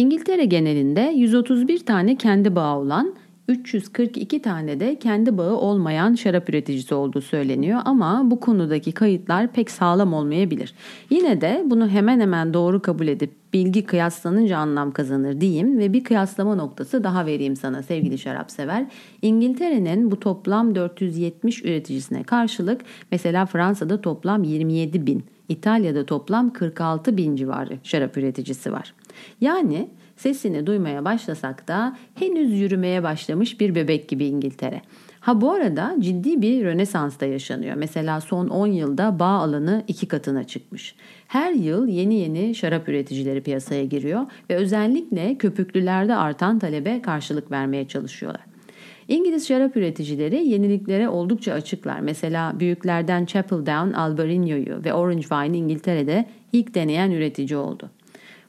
İngiltere 0.00 0.44
genelinde 0.44 1.12
131 1.16 1.78
tane 1.78 2.16
kendi 2.16 2.56
bağı 2.56 2.78
olan 2.78 3.14
342 3.48 4.42
tane 4.42 4.80
de 4.80 4.98
kendi 4.98 5.38
bağı 5.38 5.56
olmayan 5.56 6.14
şarap 6.14 6.50
üreticisi 6.50 6.94
olduğu 6.94 7.20
söyleniyor 7.20 7.80
ama 7.84 8.22
bu 8.24 8.40
konudaki 8.40 8.92
kayıtlar 8.92 9.52
pek 9.52 9.70
sağlam 9.70 10.12
olmayabilir. 10.12 10.74
Yine 11.10 11.40
de 11.40 11.62
bunu 11.66 11.88
hemen 11.88 12.20
hemen 12.20 12.54
doğru 12.54 12.82
kabul 12.82 13.08
edip 13.08 13.30
bilgi 13.52 13.84
kıyaslanınca 13.84 14.58
anlam 14.58 14.92
kazanır 14.92 15.40
diyeyim 15.40 15.78
ve 15.78 15.92
bir 15.92 16.04
kıyaslama 16.04 16.54
noktası 16.54 17.04
daha 17.04 17.26
vereyim 17.26 17.56
sana 17.56 17.82
sevgili 17.82 18.18
şarap 18.18 18.50
sever. 18.50 18.86
İngiltere'nin 19.22 20.10
bu 20.10 20.20
toplam 20.20 20.74
470 20.74 21.64
üreticisine 21.64 22.22
karşılık 22.22 22.80
mesela 23.10 23.46
Fransa'da 23.46 24.00
toplam 24.00 24.44
27 24.44 25.06
bin, 25.06 25.24
İtalya'da 25.50 26.06
toplam 26.06 26.52
46 26.52 27.16
bin 27.16 27.36
civarı 27.36 27.78
şarap 27.82 28.16
üreticisi 28.16 28.72
var. 28.72 28.94
Yani 29.40 29.88
sesini 30.16 30.66
duymaya 30.66 31.04
başlasak 31.04 31.68
da 31.68 31.96
henüz 32.14 32.60
yürümeye 32.60 33.02
başlamış 33.02 33.60
bir 33.60 33.74
bebek 33.74 34.08
gibi 34.08 34.26
İngiltere. 34.26 34.82
Ha 35.20 35.40
bu 35.40 35.52
arada 35.52 35.96
ciddi 35.98 36.42
bir 36.42 36.64
rönesans 36.64 37.20
da 37.20 37.26
yaşanıyor. 37.26 37.76
Mesela 37.76 38.20
son 38.20 38.48
10 38.48 38.66
yılda 38.66 39.18
bağ 39.18 39.24
alanı 39.24 39.84
iki 39.88 40.08
katına 40.08 40.44
çıkmış. 40.44 40.94
Her 41.26 41.52
yıl 41.52 41.88
yeni 41.88 42.14
yeni 42.14 42.54
şarap 42.54 42.88
üreticileri 42.88 43.42
piyasaya 43.42 43.84
giriyor 43.84 44.26
ve 44.50 44.56
özellikle 44.56 45.38
köpüklülerde 45.38 46.16
artan 46.16 46.58
talebe 46.58 47.02
karşılık 47.02 47.50
vermeye 47.50 47.88
çalışıyorlar. 47.88 48.49
İngiliz 49.10 49.48
şarap 49.48 49.76
üreticileri 49.76 50.48
yeniliklere 50.48 51.08
oldukça 51.08 51.52
açıklar. 51.52 52.00
Mesela 52.00 52.60
büyüklerden 52.60 53.24
Chapel 53.24 53.58
Down, 53.58 53.92
Albarino'yu 53.92 54.84
ve 54.84 54.94
Orange 54.94 55.22
Wine 55.22 55.58
İngiltere'de 55.58 56.26
ilk 56.52 56.74
deneyen 56.74 57.10
üretici 57.10 57.56
oldu. 57.56 57.90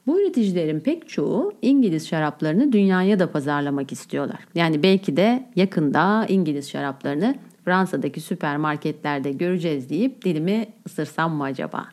Bu 0.06 0.20
üreticilerin 0.20 0.80
pek 0.80 1.08
çoğu 1.08 1.52
İngiliz 1.62 2.08
şaraplarını 2.08 2.72
dünyaya 2.72 3.18
da 3.18 3.32
pazarlamak 3.32 3.92
istiyorlar. 3.92 4.38
Yani 4.54 4.82
belki 4.82 5.16
de 5.16 5.48
yakında 5.56 6.26
İngiliz 6.28 6.70
şaraplarını 6.70 7.34
Fransa'daki 7.64 8.20
süpermarketlerde 8.20 9.32
göreceğiz 9.32 9.90
deyip 9.90 10.24
dilimi 10.24 10.66
ısırsam 10.86 11.34
mı 11.34 11.44
acaba? 11.44 11.84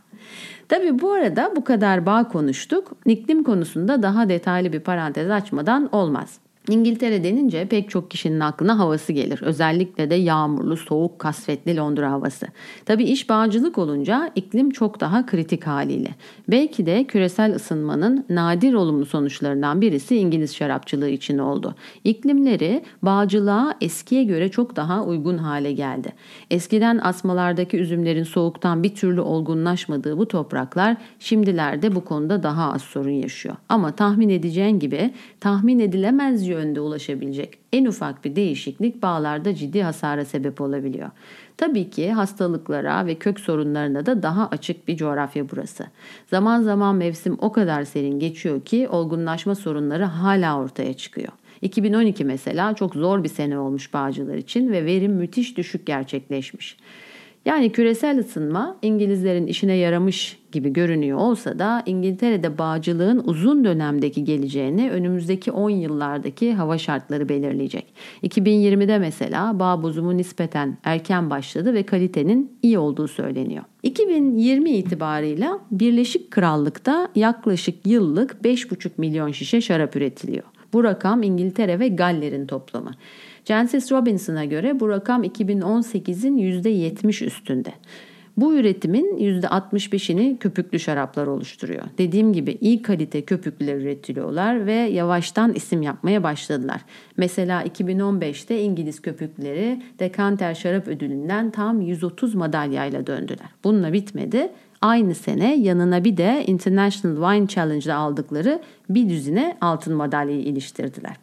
Tabi 0.68 1.02
bu 1.02 1.12
arada 1.12 1.54
bu 1.56 1.64
kadar 1.64 2.06
bağ 2.06 2.28
konuştuk. 2.28 2.92
İklim 3.06 3.44
konusunda 3.44 4.04
daha 4.04 4.30
detaylı 4.30 4.74
bir 4.74 4.80
parantez 4.80 5.30
açmadan 5.30 5.90
olmaz. 5.96 6.40
İngiltere 6.70 7.24
denince 7.24 7.66
pek 7.66 7.90
çok 7.90 8.12
kişinin 8.12 8.40
aklına 8.40 8.80
havası 8.80 9.14
gelir. 9.14 9.42
Özellikle 9.42 10.10
de 10.10 10.16
yağmurlu, 10.16 10.78
soğuk, 10.78 11.20
kasvetli 11.20 11.78
Londra 11.78 12.12
havası. 12.12 12.48
Tabi 12.86 13.04
iş 13.04 13.30
bağcılık 13.30 13.78
olunca 13.78 14.32
iklim 14.36 14.70
çok 14.70 15.00
daha 15.00 15.26
kritik 15.26 15.68
haliyle. 15.68 16.10
Belki 16.48 16.86
de 16.86 17.04
küresel 17.04 17.56
ısınmanın 17.56 18.26
nadir 18.30 18.74
olumlu 18.74 19.06
sonuçlarından 19.06 19.82
birisi 19.82 20.18
İngiliz 20.18 20.56
şarapçılığı 20.56 21.10
için 21.10 21.38
oldu. 21.38 21.76
İklimleri 22.04 22.84
bağcılığa 23.02 23.76
eskiye 23.82 24.24
göre 24.24 24.50
çok 24.50 24.76
daha 24.76 25.04
uygun 25.04 25.38
hale 25.38 25.72
geldi. 25.72 26.14
Eskiden 26.52 26.98
asmalardaki 26.98 27.78
üzümlerin 27.78 28.24
soğuktan 28.24 28.84
bir 28.84 28.96
türlü 28.96 29.22
olgunlaşmadığı 29.22 30.18
bu 30.18 30.28
topraklar 30.28 30.98
şimdilerde 31.20 31.96
bu 31.96 32.06
konuda 32.06 32.44
daha 32.44 32.74
az 32.74 32.82
sorun 32.82 33.10
yaşıyor. 33.10 33.56
Ama 33.70 33.92
tahmin 33.92 34.30
edeceğin 34.30 34.80
gibi 34.80 35.14
tahmin 35.40 35.80
edilemez 35.80 36.48
yönde 36.48 36.59
yönde 36.60 36.82
ulaşabilecek 36.82 37.58
en 37.74 37.86
ufak 37.86 38.26
bir 38.26 38.36
değişiklik 38.36 39.02
bağlarda 39.02 39.56
ciddi 39.56 39.82
hasara 39.82 40.26
sebep 40.26 40.62
olabiliyor. 40.62 41.10
Tabii 41.58 41.90
ki 41.90 42.12
hastalıklara 42.12 43.06
ve 43.06 43.16
kök 43.16 43.40
sorunlarına 43.40 44.06
da 44.06 44.24
daha 44.24 44.48
açık 44.48 44.88
bir 44.88 44.98
coğrafya 44.98 45.50
burası. 45.50 45.86
Zaman 46.28 46.62
zaman 46.62 46.96
mevsim 46.96 47.38
o 47.42 47.52
kadar 47.52 47.84
serin 47.84 48.20
geçiyor 48.20 48.62
ki 48.62 48.88
olgunlaşma 48.90 49.56
sorunları 49.56 50.04
hala 50.04 50.60
ortaya 50.60 50.94
çıkıyor. 50.94 51.32
2012 51.62 52.26
mesela 52.26 52.74
çok 52.74 52.96
zor 52.96 53.24
bir 53.24 53.30
sene 53.30 53.60
olmuş 53.60 53.94
bağcılar 53.94 54.36
için 54.36 54.72
ve 54.72 54.86
verim 54.86 55.12
müthiş 55.12 55.58
düşük 55.58 55.86
gerçekleşmiş. 55.86 56.78
Yani 57.46 57.72
küresel 57.72 58.20
ısınma 58.20 58.78
İngilizlerin 58.82 59.48
işine 59.48 59.74
yaramış 59.74 60.39
gibi 60.52 60.74
görünüyor 60.74 61.18
olsa 61.18 61.60
da 61.60 61.84
İngiltere'de 61.86 62.58
bağcılığın 62.58 63.22
uzun 63.26 63.64
dönemdeki 63.64 64.24
geleceğini 64.24 64.92
önümüzdeki 64.92 65.52
10 65.52 65.70
yıllardaki 65.70 66.54
hava 66.54 66.78
şartları 66.78 67.30
belirleyecek. 67.30 67.94
2020'de 68.24 69.00
mesela 69.00 69.60
bağ 69.60 69.84
bozumu 69.84 70.18
nispeten 70.18 70.78
erken 70.84 71.30
başladı 71.30 71.74
ve 71.74 71.84
kalitenin 71.84 72.52
iyi 72.62 72.80
olduğu 72.80 73.08
söyleniyor. 73.08 73.64
2020 73.84 74.72
itibarıyla 74.72 75.60
Birleşik 75.72 76.32
Krallık'ta 76.32 77.10
yaklaşık 77.16 77.88
yıllık 77.88 78.32
5,5 78.44 78.90
milyon 78.98 79.32
şişe 79.32 79.62
şarap 79.62 79.96
üretiliyor. 79.96 80.44
Bu 80.74 80.84
rakam 80.84 81.24
İngiltere 81.24 81.80
ve 81.80 81.88
Galler'in 81.88 82.48
toplamı. 82.48 82.92
Jancis 83.46 83.92
Robinson'a 83.92 84.46
göre 84.46 84.80
bu 84.80 84.90
rakam 84.90 85.24
2018'in 85.24 86.38
%70 86.38 87.26
üstünde. 87.26 87.74
Bu 88.42 88.56
üretimin 88.56 89.18
%65'ini 89.18 90.38
köpüklü 90.38 90.80
şaraplar 90.80 91.28
oluşturuyor. 91.28 91.84
Dediğim 91.98 92.34
gibi 92.34 92.58
iyi 92.62 92.82
kalite 92.82 93.22
köpüklüler 93.22 93.76
üretiliyorlar 93.76 94.66
ve 94.66 94.74
yavaştan 94.74 95.54
isim 95.54 95.82
yapmaya 95.82 96.24
başladılar. 96.24 96.82
Mesela 97.18 97.64
2015'te 97.64 98.62
İngiliz 98.62 99.02
köpükleri 99.02 99.82
Dekanter 100.00 100.56
Şarap 100.56 100.88
Ödülü'nden 100.88 101.52
tam 101.52 101.82
130 101.82 102.36
madalyayla 102.36 103.08
döndüler. 103.08 103.50
Bununla 103.64 103.94
bitmedi. 103.94 104.52
Aynı 104.82 105.16
sene 105.16 105.56
yanına 105.58 106.04
bir 106.04 106.18
de 106.18 106.44
International 106.48 107.34
Wine 107.34 107.48
Challenge'da 107.48 107.96
aldıkları 107.96 108.62
bir 108.90 109.10
düzine 109.10 109.58
altın 109.62 109.96
madalyayı 109.96 110.42
iliştirdiler. 110.42 111.16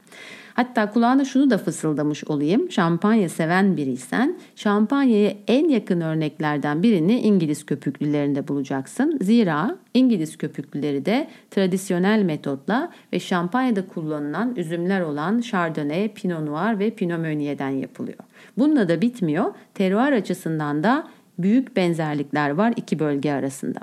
Hatta 0.56 0.90
kulağına 0.90 1.24
şunu 1.24 1.50
da 1.50 1.58
fısıldamış 1.58 2.24
olayım. 2.24 2.70
Şampanya 2.70 3.28
seven 3.28 3.76
biriysen 3.76 4.38
şampanyaya 4.56 5.32
en 5.46 5.68
yakın 5.68 6.00
örneklerden 6.00 6.82
birini 6.82 7.20
İngiliz 7.20 7.66
köpüklülerinde 7.66 8.48
bulacaksın. 8.48 9.18
Zira 9.20 9.76
İngiliz 9.94 10.36
köpüklüleri 10.36 11.06
de 11.06 11.28
tradisyonel 11.50 12.22
metotla 12.22 12.92
ve 13.12 13.20
şampanyada 13.20 13.86
kullanılan 13.86 14.56
üzümler 14.56 15.00
olan 15.00 15.40
Chardonnay, 15.40 16.12
Pinot 16.12 16.42
Noir 16.42 16.78
ve 16.78 16.90
Pinot 16.90 17.20
Meunier'den 17.20 17.70
yapılıyor. 17.70 18.18
Bununla 18.58 18.88
da 18.88 19.00
bitmiyor. 19.00 19.54
Terroir 19.74 20.12
açısından 20.12 20.82
da 20.82 21.08
büyük 21.38 21.76
benzerlikler 21.76 22.50
var 22.50 22.72
iki 22.76 22.98
bölge 22.98 23.32
arasında. 23.32 23.80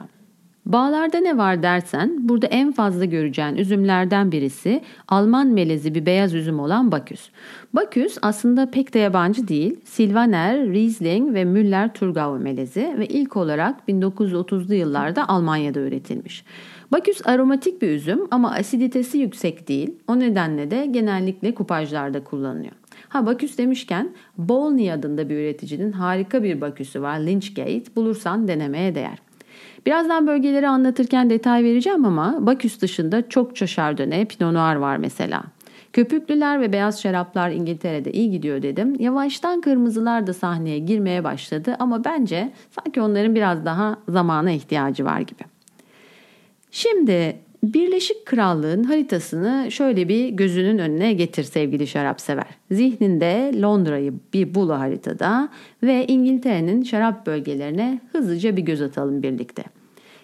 Bağlarda 0.65 1.17
ne 1.17 1.37
var 1.37 1.63
dersen 1.63 2.29
burada 2.29 2.47
en 2.47 2.71
fazla 2.71 3.05
göreceğin 3.05 3.55
üzümlerden 3.55 4.31
birisi 4.31 4.81
Alman 5.07 5.47
melezi 5.47 5.95
bir 5.95 6.05
beyaz 6.05 6.33
üzüm 6.33 6.59
olan 6.59 6.91
Baküs. 6.91 7.29
Baküs 7.73 8.17
aslında 8.21 8.71
pek 8.71 8.93
de 8.93 8.99
yabancı 8.99 9.47
değil. 9.47 9.79
Silvaner, 9.83 10.67
Riesling 10.67 11.33
ve 11.33 11.43
Müller-Thurgau 11.45 12.39
melezi 12.39 12.95
ve 12.99 13.07
ilk 13.07 13.37
olarak 13.37 13.79
1930'lu 13.89 14.73
yıllarda 14.73 15.29
Almanya'da 15.29 15.79
üretilmiş. 15.79 16.45
Baküs 16.91 17.27
aromatik 17.27 17.81
bir 17.81 17.89
üzüm 17.89 18.19
ama 18.31 18.51
asiditesi 18.51 19.17
yüksek 19.17 19.67
değil. 19.67 19.95
O 20.07 20.19
nedenle 20.19 20.71
de 20.71 20.85
genellikle 20.85 21.55
kupajlarda 21.55 22.23
kullanılıyor. 22.23 22.73
Ha 23.09 23.25
Baküs 23.25 23.57
demişken 23.57 24.09
Bolny 24.37 24.93
adında 24.93 25.29
bir 25.29 25.35
üreticinin 25.35 25.91
harika 25.91 26.43
bir 26.43 26.61
Baküsü 26.61 27.01
var 27.01 27.19
Lynchgate. 27.19 27.95
Bulursan 27.95 28.47
denemeye 28.47 28.95
değer. 28.95 29.17
Birazdan 29.85 30.27
bölgeleri 30.27 30.67
anlatırken 30.67 31.29
detay 31.29 31.63
vereceğim 31.63 32.05
ama 32.05 32.37
Baküs 32.39 32.81
dışında 32.81 33.29
çokça 33.29 33.67
Chardonnay, 33.67 34.25
Pinot 34.25 34.53
Noir 34.53 34.75
var 34.75 34.97
mesela. 34.97 35.43
Köpüklüler 35.93 36.61
ve 36.61 36.73
beyaz 36.73 37.01
şaraplar 37.01 37.49
İngiltere'de 37.49 38.11
iyi 38.11 38.31
gidiyor 38.31 38.61
dedim. 38.61 38.95
Yavaştan 38.99 39.61
kırmızılar 39.61 40.27
da 40.27 40.33
sahneye 40.33 40.79
girmeye 40.79 41.23
başladı 41.23 41.75
ama 41.79 42.03
bence 42.03 42.51
sanki 42.71 43.01
onların 43.01 43.35
biraz 43.35 43.65
daha 43.65 43.97
zamana 44.09 44.51
ihtiyacı 44.51 45.05
var 45.05 45.19
gibi. 45.19 45.43
Şimdi 46.71 47.39
Birleşik 47.63 48.25
Krallığın 48.25 48.83
haritasını 48.83 49.71
şöyle 49.71 50.09
bir 50.09 50.29
gözünün 50.29 50.77
önüne 50.77 51.13
getir 51.13 51.43
sevgili 51.43 51.87
şarap 51.87 52.21
sever. 52.21 52.47
Zihninde 52.71 53.61
Londra'yı 53.61 54.13
bir 54.33 54.55
bul 54.55 54.69
haritada 54.69 55.49
ve 55.83 56.07
İngiltere'nin 56.07 56.83
şarap 56.83 57.25
bölgelerine 57.25 58.01
hızlıca 58.11 58.57
bir 58.57 58.61
göz 58.61 58.81
atalım 58.81 59.23
birlikte. 59.23 59.63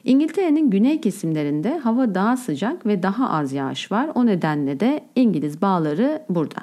İngiltere'nin 0.03 0.69
güney 0.69 1.01
kesimlerinde 1.01 1.77
hava 1.77 2.15
daha 2.15 2.37
sıcak 2.37 2.85
ve 2.85 3.03
daha 3.03 3.29
az 3.29 3.53
yağış 3.53 3.91
var. 3.91 4.09
O 4.15 4.25
nedenle 4.25 4.79
de 4.79 5.03
İngiliz 5.15 5.61
bağları 5.61 6.21
burada. 6.29 6.59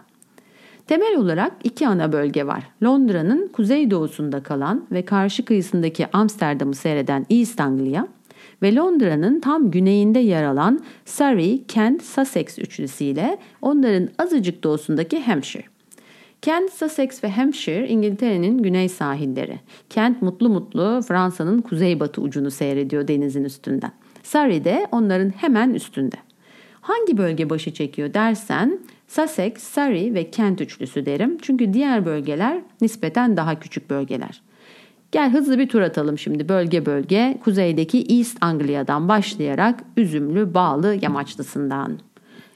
Temel 0.87 1.17
olarak 1.17 1.53
iki 1.65 1.89
ana 1.89 2.13
bölge 2.13 2.47
var. 2.47 2.69
Londra'nın 2.83 3.49
kuzeydoğusunda 3.49 4.43
kalan 4.43 4.87
ve 4.93 5.05
karşı 5.05 5.45
kıyısındaki 5.45 6.07
Amsterdam'ı 6.13 6.75
seyreden 6.75 7.27
East 7.31 7.61
Anglia 7.61 8.07
ve 8.63 8.75
Londra'nın 8.75 9.41
tam 9.41 9.71
güneyinde 9.71 10.19
yer 10.19 10.43
alan 10.43 10.81
Surrey, 11.05 11.65
Kent, 11.69 12.03
Sussex 12.03 12.59
üçlüsüyle 12.59 13.39
onların 13.63 14.09
azıcık 14.19 14.65
doğusundaki 14.65 15.21
Hampshire. 15.21 15.65
Kent, 16.43 16.73
Sussex 16.73 17.25
ve 17.25 17.31
Hampshire 17.31 17.89
İngiltere'nin 17.89 18.59
güney 18.59 18.89
sahilleri. 18.89 19.61
Kent 19.91 20.23
mutlu 20.23 20.49
mutlu 20.49 21.03
Fransa'nın 21.09 21.61
kuzeybatı 21.61 22.21
ucunu 22.21 22.51
seyrediyor 22.51 23.09
denizin 23.09 23.45
üstünden. 23.45 23.93
Surrey 24.23 24.65
de 24.65 24.87
onların 24.93 25.29
hemen 25.29 25.75
üstünde. 25.75 26.17
Hangi 26.81 27.19
bölge 27.19 27.51
başı 27.51 27.75
çekiyor 27.75 28.15
dersen 28.15 28.79
Sussex, 29.09 29.53
Surrey 29.59 30.15
ve 30.15 30.31
Kent 30.31 30.61
üçlüsü 30.61 31.07
derim. 31.07 31.39
Çünkü 31.43 31.73
diğer 31.73 32.07
bölgeler 32.07 32.59
nispeten 32.81 33.37
daha 33.37 33.61
küçük 33.61 33.91
bölgeler. 33.91 34.43
Gel 35.13 35.33
hızlı 35.33 35.59
bir 35.59 35.69
tur 35.69 35.81
atalım 35.81 36.19
şimdi 36.19 36.49
bölge 36.49 36.87
bölge 36.87 37.39
kuzeydeki 37.45 38.07
East 38.19 38.39
Anglia'dan 38.41 39.09
başlayarak 39.09 39.83
üzümlü 39.97 40.55
bağlı 40.55 40.97
yamaçlısından. 41.03 41.99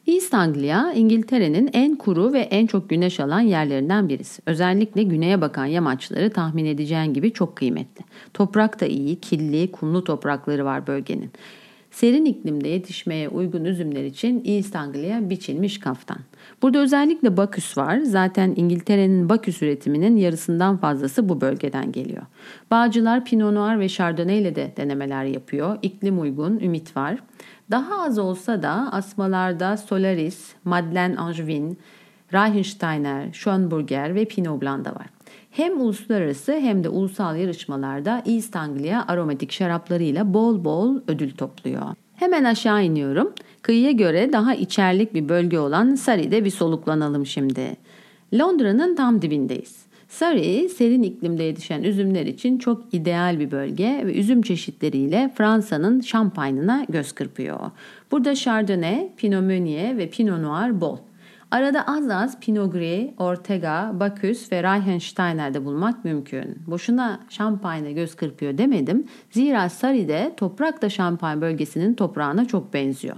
East 0.07 0.35
Anglia 0.35 0.93
İngiltere'nin 0.93 1.71
en 1.73 1.97
kuru 1.97 2.33
ve 2.33 2.39
en 2.39 2.67
çok 2.67 2.91
güneş 2.91 3.21
alan 3.21 3.41
yerlerinden 3.41 4.09
birisi. 4.09 4.43
Özellikle 4.47 5.03
güneye 5.03 5.41
bakan 5.41 5.67
yamaçları 5.67 6.33
tahmin 6.33 6.65
edeceğin 6.65 7.15
gibi 7.15 7.33
çok 7.33 7.57
kıymetli. 7.57 8.05
Toprak 8.35 8.81
da 8.81 8.87
iyi, 8.87 9.21
killi, 9.21 9.73
kumlu 9.73 10.05
toprakları 10.05 10.65
var 10.65 10.87
bölgenin. 10.87 11.31
Serin 11.91 12.25
iklimde 12.25 12.69
yetişmeye 12.69 13.29
uygun 13.29 13.65
üzümler 13.65 14.05
için 14.05 14.43
East 14.45 14.77
Anglia 14.77 15.31
biçilmiş 15.31 15.81
kaftan. 15.81 16.19
Burada 16.63 16.79
özellikle 16.79 17.37
Baküs 17.37 17.79
var. 17.79 17.99
Zaten 17.99 18.55
İngiltere'nin 18.57 19.29
Baküs 19.29 19.63
üretiminin 19.63 20.17
yarısından 20.17 20.77
fazlası 20.77 21.29
bu 21.29 21.41
bölgeden 21.41 21.93
geliyor. 21.93 22.23
Bağcılar 22.71 23.25
Pinot 23.25 23.53
Noir 23.53 23.79
ve 23.79 23.89
Chardonnay 23.89 24.39
ile 24.39 24.55
de 24.55 24.73
denemeler 24.77 25.25
yapıyor. 25.25 25.79
İklim 25.83 26.21
uygun, 26.21 26.59
ümit 26.59 26.97
var. 26.97 27.19
Daha 27.71 28.03
az 28.03 28.19
olsa 28.19 28.63
da 28.63 28.93
asmalarda 28.93 29.77
Solaris, 29.77 30.53
Madeleine 30.65 31.17
Angevin, 31.17 31.79
Reichensteiner, 32.33 33.33
Schönburger 33.33 34.15
ve 34.15 34.25
Pinot 34.25 34.63
Blanc 34.63 34.85
da 34.85 34.91
var. 34.91 35.07
Hem 35.51 35.81
uluslararası 35.81 36.53
hem 36.53 36.85
de 36.85 36.89
ulusal 36.89 37.37
yarışmalarda 37.37 38.23
East 38.27 38.57
Anglia 38.57 39.05
aromatik 39.09 39.53
şaraplarıyla 39.53 40.35
bol 40.35 40.65
bol 40.65 41.01
ödül 41.09 41.31
topluyor. 41.31 41.83
Hemen 42.15 42.45
aşağı 42.45 42.85
iniyorum. 42.85 43.33
Kıyıya 43.63 43.91
göre 43.91 44.33
daha 44.33 44.55
içerlik 44.55 45.15
bir 45.15 45.29
bölge 45.29 45.59
olan 45.59 45.95
Surrey'de 45.95 46.45
bir 46.45 46.51
soluklanalım 46.51 47.27
şimdi. 47.27 47.77
Londra'nın 48.35 48.97
tam 48.97 49.23
dibindeyiz. 49.23 49.91
Surrey, 50.09 50.69
serin 50.69 51.03
iklimde 51.03 51.43
yetişen 51.43 51.83
üzümler 51.83 52.27
için 52.27 52.59
çok 52.59 52.95
ideal 52.95 53.41
bir 53.41 53.51
bölge 53.51 54.03
ve 54.07 54.15
üzüm 54.15 54.43
çeşitleriyle 54.43 55.31
Fransa'nın 55.35 56.01
şampanyına 56.01 56.87
göz 56.89 57.13
kırpıyor. 57.13 57.61
Burada 58.11 58.35
Chardonnay, 58.35 59.09
Pinot 59.17 59.43
Meunier 59.43 59.99
ve 59.99 60.11
Pinot 60.11 60.41
Noir 60.41 60.81
bol. 60.81 60.99
Arada 61.51 61.83
az 61.87 62.09
az 62.09 62.41
Pinot 62.41 62.73
Gris, 62.73 63.11
Ortega, 63.19 64.01
Bacchus 64.01 64.53
ve 64.53 64.63
Reichensteiner'de 64.63 65.65
bulmak 65.65 66.05
mümkün. 66.05 66.59
Boşuna 66.67 67.21
şampanya 67.29 67.91
göz 67.91 68.15
kırpıyor 68.15 68.59
demedim. 68.59 69.05
Zira 69.31 69.69
Surrey'de 69.69 70.33
toprak 70.37 70.83
da 70.83 70.89
şampanya 70.89 71.41
bölgesinin 71.41 71.95
toprağına 71.95 72.45
çok 72.45 72.75
benziyor. 72.75 73.17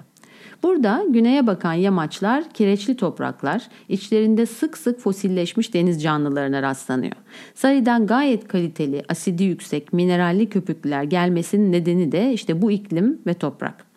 Burada 0.63 1.05
güneye 1.09 1.47
bakan 1.47 1.73
yamaçlar 1.73 2.51
kireçli 2.51 2.97
topraklar, 2.97 3.69
içlerinde 3.89 4.47
sık 4.47 4.79
sık 4.79 5.01
fosilleşmiş 5.01 5.75
deniz 5.75 6.03
canlılarına 6.03 6.63
rastlanıyor. 6.63 7.17
Sarı'dan 7.55 8.07
gayet 8.07 8.49
kaliteli, 8.49 9.03
asidi 9.09 9.45
yüksek, 9.45 9.93
mineralli 9.93 10.49
köpükler 10.49 11.03
gelmesinin 11.03 11.73
nedeni 11.73 12.13
de 12.13 12.33
işte 12.33 12.63
bu 12.63 12.71
iklim 12.71 13.21
ve 13.27 13.35
toprak. 13.35 13.92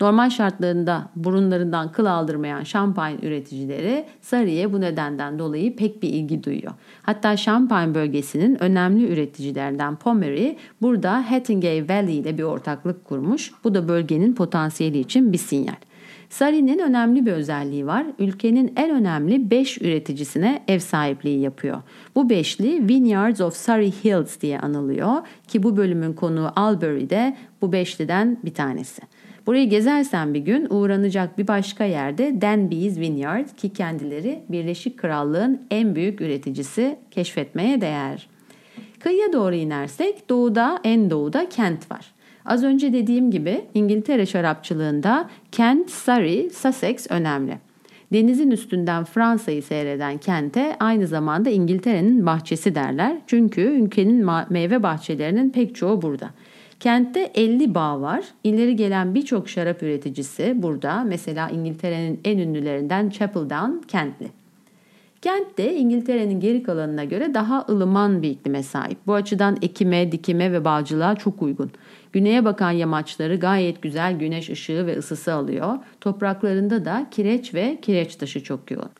Normal 0.00 0.30
şartlarında 0.30 1.08
burunlarından 1.16 1.92
kıl 1.92 2.06
aldırmayan 2.06 2.62
şampanya 2.62 3.18
üreticileri 3.22 4.06
Sarı'ya 4.20 4.72
bu 4.72 4.80
nedenden 4.80 5.38
dolayı 5.38 5.76
pek 5.76 6.02
bir 6.02 6.08
ilgi 6.08 6.44
duyuyor. 6.44 6.72
Hatta 7.02 7.36
şampanya 7.36 7.94
bölgesinin 7.94 8.62
önemli 8.62 9.12
üreticilerinden 9.12 9.96
Pommery 9.96 10.56
burada 10.82 11.30
Hathengay 11.30 11.88
Valley 11.88 12.18
ile 12.18 12.38
bir 12.38 12.42
ortaklık 12.42 13.04
kurmuş. 13.04 13.52
Bu 13.64 13.74
da 13.74 13.88
bölgenin 13.88 14.34
potansiyeli 14.34 14.98
için 14.98 15.32
bir 15.32 15.38
sinyal. 15.38 15.76
Sarı'nın 16.32 16.78
önemli 16.78 17.26
bir 17.26 17.32
özelliği 17.32 17.86
var. 17.86 18.06
Ülkenin 18.18 18.72
en 18.76 18.90
önemli 18.90 19.50
5 19.50 19.82
üreticisine 19.82 20.62
ev 20.68 20.78
sahipliği 20.78 21.40
yapıyor. 21.40 21.82
Bu 22.14 22.30
beşli 22.30 22.88
Vineyards 22.88 23.40
of 23.40 23.56
Surrey 23.56 23.92
Hills 24.04 24.40
diye 24.40 24.60
anılıyor 24.60 25.12
ki 25.48 25.62
bu 25.62 25.76
bölümün 25.76 26.12
konuğu 26.12 26.50
Albury'de 26.56 27.36
bu 27.62 27.72
beşliden 27.72 28.38
bir 28.44 28.54
tanesi. 28.54 29.02
Burayı 29.46 29.68
gezersen 29.68 30.34
bir 30.34 30.40
gün 30.40 30.66
uğranacak 30.70 31.38
bir 31.38 31.48
başka 31.48 31.84
yerde 31.84 32.40
Danby's 32.40 32.98
Vineyard 32.98 33.48
ki 33.56 33.72
kendileri 33.72 34.42
Birleşik 34.48 34.98
Krallığın 34.98 35.62
en 35.70 35.94
büyük 35.94 36.20
üreticisi 36.20 36.96
keşfetmeye 37.10 37.80
değer. 37.80 38.28
Kıyıya 39.00 39.32
doğru 39.32 39.54
inersek 39.54 40.28
doğuda 40.30 40.80
en 40.84 41.10
doğuda 41.10 41.48
Kent 41.48 41.90
var. 41.90 42.12
Az 42.44 42.64
önce 42.64 42.92
dediğim 42.92 43.30
gibi 43.30 43.64
İngiltere 43.74 44.26
şarapçılığında 44.26 45.30
Kent, 45.52 45.90
Surrey, 45.90 46.50
Sussex 46.50 47.06
önemli. 47.10 47.58
Denizin 48.12 48.50
üstünden 48.50 49.04
Fransa'yı 49.04 49.62
seyreden 49.62 50.18
kente 50.18 50.76
aynı 50.80 51.06
zamanda 51.06 51.50
İngiltere'nin 51.50 52.26
bahçesi 52.26 52.74
derler. 52.74 53.16
Çünkü 53.26 53.60
ülkenin 53.60 54.26
meyve 54.50 54.82
bahçelerinin 54.82 55.50
pek 55.50 55.74
çoğu 55.74 56.02
burada. 56.02 56.30
Kentte 56.82 57.30
50 57.34 57.74
bağ 57.74 58.00
var. 58.00 58.24
İleri 58.44 58.76
gelen 58.76 59.14
birçok 59.14 59.48
şarap 59.48 59.82
üreticisi 59.82 60.62
burada. 60.62 61.04
Mesela 61.04 61.48
İngiltere'nin 61.48 62.20
en 62.24 62.38
ünlülerinden 62.38 63.10
Chapel 63.10 63.42
Down 63.42 63.86
Kentli. 63.88 64.26
Kent 65.20 65.58
de 65.58 65.76
İngiltere'nin 65.76 66.40
geri 66.40 66.62
kalanına 66.62 67.04
göre 67.04 67.34
daha 67.34 67.66
ılıman 67.68 68.22
bir 68.22 68.30
iklime 68.30 68.62
sahip. 68.62 68.98
Bu 69.06 69.14
açıdan 69.14 69.56
ekime, 69.62 70.12
dikime 70.12 70.52
ve 70.52 70.64
bağcılığa 70.64 71.14
çok 71.16 71.42
uygun. 71.42 71.70
Güneye 72.12 72.44
bakan 72.44 72.70
yamaçları 72.70 73.36
gayet 73.36 73.82
güzel 73.82 74.18
güneş 74.18 74.50
ışığı 74.50 74.86
ve 74.86 74.98
ısısı 74.98 75.32
alıyor. 75.32 75.78
Topraklarında 76.00 76.84
da 76.84 77.06
kireç 77.10 77.54
ve 77.54 77.78
kireç 77.82 78.16
taşı 78.16 78.44
çok 78.44 78.70
yoğun. 78.70 78.90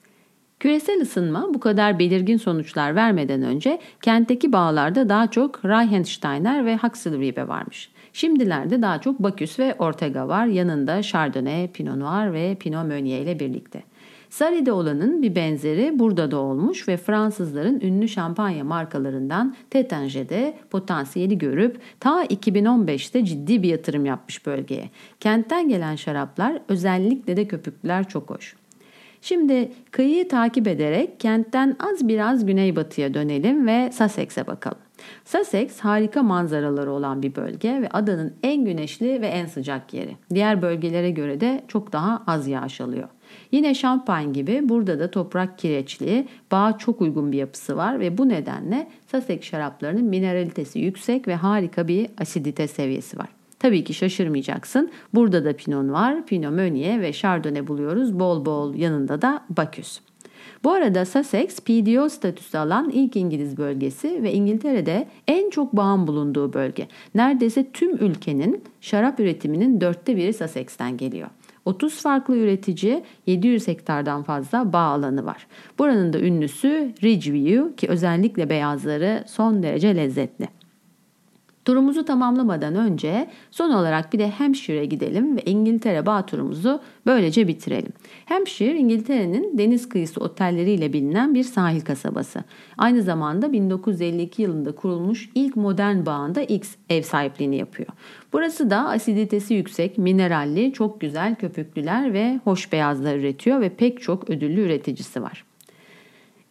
Küresel 0.62 1.01
ısınma 1.01 1.55
bu 1.55 1.61
kadar 1.61 1.98
belirgin 1.98 2.37
sonuçlar 2.37 2.94
vermeden 2.94 3.42
önce 3.42 3.79
kentteki 4.03 4.53
bağlarda 4.53 5.09
daha 5.09 5.31
çok 5.31 5.64
Reichensteiner 5.64 6.66
ve 6.66 6.77
Huxley 6.77 7.35
varmış. 7.37 7.90
Şimdilerde 8.12 8.83
daha 8.83 9.01
çok 9.01 9.22
Baküs 9.22 9.59
ve 9.59 9.75
Ortega 9.79 10.29
var. 10.29 10.46
Yanında 10.46 11.03
Chardonnay, 11.03 11.68
Pinot 11.72 11.96
Noir 11.96 12.33
ve 12.33 12.55
Pinot 12.55 12.87
Meunier 12.87 13.20
ile 13.20 13.40
birlikte. 13.40 13.83
Sarı'da 14.31 14.75
olanın 14.75 15.22
bir 15.22 15.35
benzeri 15.35 15.98
burada 15.98 16.31
da 16.31 16.37
olmuş 16.37 16.88
ve 16.88 16.96
Fransızların 16.96 17.81
ünlü 17.81 18.09
şampanya 18.09 18.64
markalarından 18.64 19.55
Tétanger'de 19.70 20.55
potansiyeli 20.70 21.38
görüp 21.38 21.81
ta 22.01 22.25
2015'te 22.25 23.25
ciddi 23.25 23.62
bir 23.62 23.68
yatırım 23.68 24.07
yapmış 24.07 24.46
bölgeye. 24.46 24.90
Kentten 25.20 25.68
gelen 25.68 25.96
şaraplar 25.96 26.59
özellikle 26.68 27.37
de 27.37 27.48
köpüklüler 27.48 28.09
çok 28.09 28.31
hoş. 28.31 28.62
Şimdi 29.23 29.73
kıyıyı 29.91 30.29
takip 30.29 30.69
ederek 30.69 31.21
kentten 31.21 31.77
az 31.81 32.09
biraz 32.09 32.47
güneybatıya 32.47 33.15
dönelim 33.15 33.67
ve 33.67 33.91
Sussex'e 33.93 34.47
bakalım. 34.47 34.79
Sussex 35.25 35.81
harika 35.81 36.23
manzaraları 36.23 36.93
olan 36.93 37.23
bir 37.23 37.35
bölge 37.35 37.83
ve 37.83 37.89
adanın 37.89 38.35
en 38.43 38.65
güneşli 38.65 39.23
ve 39.23 39.27
en 39.27 39.47
sıcak 39.47 39.95
yeri. 39.95 40.17
Diğer 40.35 40.63
bölgelere 40.63 41.11
göre 41.11 41.41
de 41.41 41.65
çok 41.69 41.93
daha 41.93 42.23
az 42.27 42.49
yağış 42.49 42.81
alıyor. 42.81 43.09
Yine 43.53 43.75
Champagne 43.75 44.33
gibi 44.33 44.69
burada 44.69 44.99
da 44.99 45.11
toprak 45.11 45.59
kireçli, 45.59 46.29
bağa 46.53 46.79
çok 46.79 47.01
uygun 47.01 47.33
bir 47.33 47.39
yapısı 47.39 47.77
var 47.77 48.01
ve 48.01 48.19
bu 48.19 48.29
nedenle 48.29 48.89
Sussex 49.07 49.43
şaraplarının 49.43 50.05
mineralitesi 50.05 50.79
yüksek 50.79 51.29
ve 51.29 51.35
harika 51.35 51.89
bir 51.89 52.11
asidite 52.21 52.69
seviyesi 52.69 53.19
var. 53.19 53.42
Tabii 53.62 53.85
ki 53.85 53.94
şaşırmayacaksın. 53.94 54.90
Burada 55.14 55.44
da 55.44 55.57
Pinot 55.57 55.92
var, 55.92 56.27
Pinot 56.27 56.53
Meunier 56.53 57.01
ve 57.01 57.12
Chardonnay 57.12 57.66
buluyoruz. 57.66 58.18
Bol 58.20 58.44
bol 58.44 58.75
yanında 58.75 59.22
da 59.22 59.44
Baküs. 59.51 60.01
Bu 60.64 60.72
arada 60.72 61.05
Sussex 61.05 61.61
PDO 61.61 62.09
statüsü 62.09 62.59
alan 62.59 62.90
ilk 62.90 63.16
İngiliz 63.16 63.57
bölgesi 63.57 64.22
ve 64.22 64.33
İngiltere'de 64.33 65.09
en 65.29 65.51
çok 65.51 65.77
bağın 65.77 66.07
bulunduğu 66.07 66.53
bölge. 66.53 66.88
Neredeyse 67.14 67.70
tüm 67.72 68.05
ülkenin 68.05 68.64
şarap 68.81 69.20
üretiminin 69.20 69.81
dörtte 69.81 70.16
biri 70.16 70.33
Sussex'ten 70.33 70.96
geliyor. 70.96 71.29
30 71.64 72.03
farklı 72.03 72.37
üretici 72.37 73.03
700 73.27 73.68
hektardan 73.68 74.22
fazla 74.22 74.72
bağ 74.72 74.79
alanı 74.79 75.27
var. 75.27 75.46
Buranın 75.79 76.12
da 76.12 76.20
ünlüsü 76.20 76.92
Ridgeview 77.03 77.77
ki 77.77 77.88
özellikle 77.88 78.51
beyazları 78.51 79.25
son 79.27 79.62
derece 79.62 79.96
lezzetli. 79.96 80.62
Turumuzu 81.64 82.05
tamamlamadan 82.05 82.75
önce 82.75 83.29
son 83.51 83.70
olarak 83.70 84.12
bir 84.12 84.18
de 84.18 84.31
Hampshire'e 84.31 84.85
gidelim 84.85 85.37
ve 85.37 85.42
İngiltere 85.42 86.07
bağ 86.07 86.27
böylece 87.07 87.48
bitirelim. 87.48 87.92
Hampshire 88.25 88.79
İngiltere'nin 88.79 89.59
deniz 89.59 89.88
kıyısı 89.88 90.20
otelleriyle 90.20 90.92
bilinen 90.92 91.35
bir 91.35 91.44
sahil 91.44 91.81
kasabası. 91.81 92.44
Aynı 92.79 93.03
zamanda 93.03 93.53
1952 93.53 94.42
yılında 94.42 94.72
kurulmuş 94.72 95.31
ilk 95.35 95.57
modern 95.57 96.07
bağında 96.07 96.42
ilk 96.42 96.66
ev 96.90 97.03
sahipliğini 97.03 97.57
yapıyor. 97.57 97.88
Burası 98.33 98.70
da 98.70 98.88
asiditesi 98.88 99.55
yüksek, 99.55 99.98
mineralli, 99.98 100.72
çok 100.72 101.01
güzel 101.01 101.35
köpüklüler 101.35 102.12
ve 102.12 102.40
hoş 102.44 102.72
beyazlar 102.72 103.16
üretiyor 103.16 103.61
ve 103.61 103.68
pek 103.68 104.03
çok 104.03 104.31
ödüllü 104.31 104.61
üreticisi 104.61 105.22
var. 105.22 105.44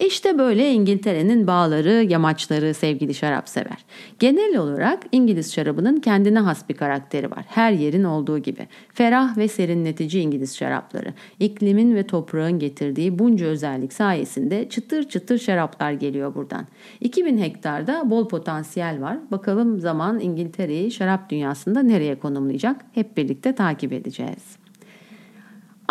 İşte 0.07 0.37
böyle 0.37 0.71
İngiltere'nin 0.71 1.47
bağları, 1.47 2.05
yamaçları 2.09 2.73
sevgili 2.73 3.13
şarap 3.13 3.49
sever. 3.49 3.85
Genel 4.19 4.57
olarak 4.57 5.03
İngiliz 5.11 5.53
şarabının 5.53 5.97
kendine 5.97 6.39
has 6.39 6.69
bir 6.69 6.73
karakteri 6.73 7.31
var. 7.31 7.45
Her 7.47 7.71
yerin 7.71 8.03
olduğu 8.03 8.39
gibi. 8.39 8.67
Ferah 8.93 9.37
ve 9.37 9.47
serinletici 9.47 10.23
İngiliz 10.23 10.57
şarapları. 10.57 11.13
İklimin 11.39 11.95
ve 11.95 12.07
toprağın 12.07 12.59
getirdiği 12.59 13.19
bunca 13.19 13.45
özellik 13.45 13.93
sayesinde 13.93 14.69
çıtır 14.69 15.09
çıtır 15.09 15.37
şaraplar 15.37 15.91
geliyor 15.91 16.35
buradan. 16.35 16.67
2000 17.01 17.37
hektarda 17.37 18.09
bol 18.09 18.27
potansiyel 18.27 19.01
var. 19.01 19.17
Bakalım 19.31 19.79
zaman 19.79 20.19
İngiltere'yi 20.19 20.91
şarap 20.91 21.29
dünyasında 21.29 21.81
nereye 21.81 22.19
konumlayacak? 22.19 22.81
Hep 22.93 23.17
birlikte 23.17 23.55
takip 23.55 23.93
edeceğiz. 23.93 24.60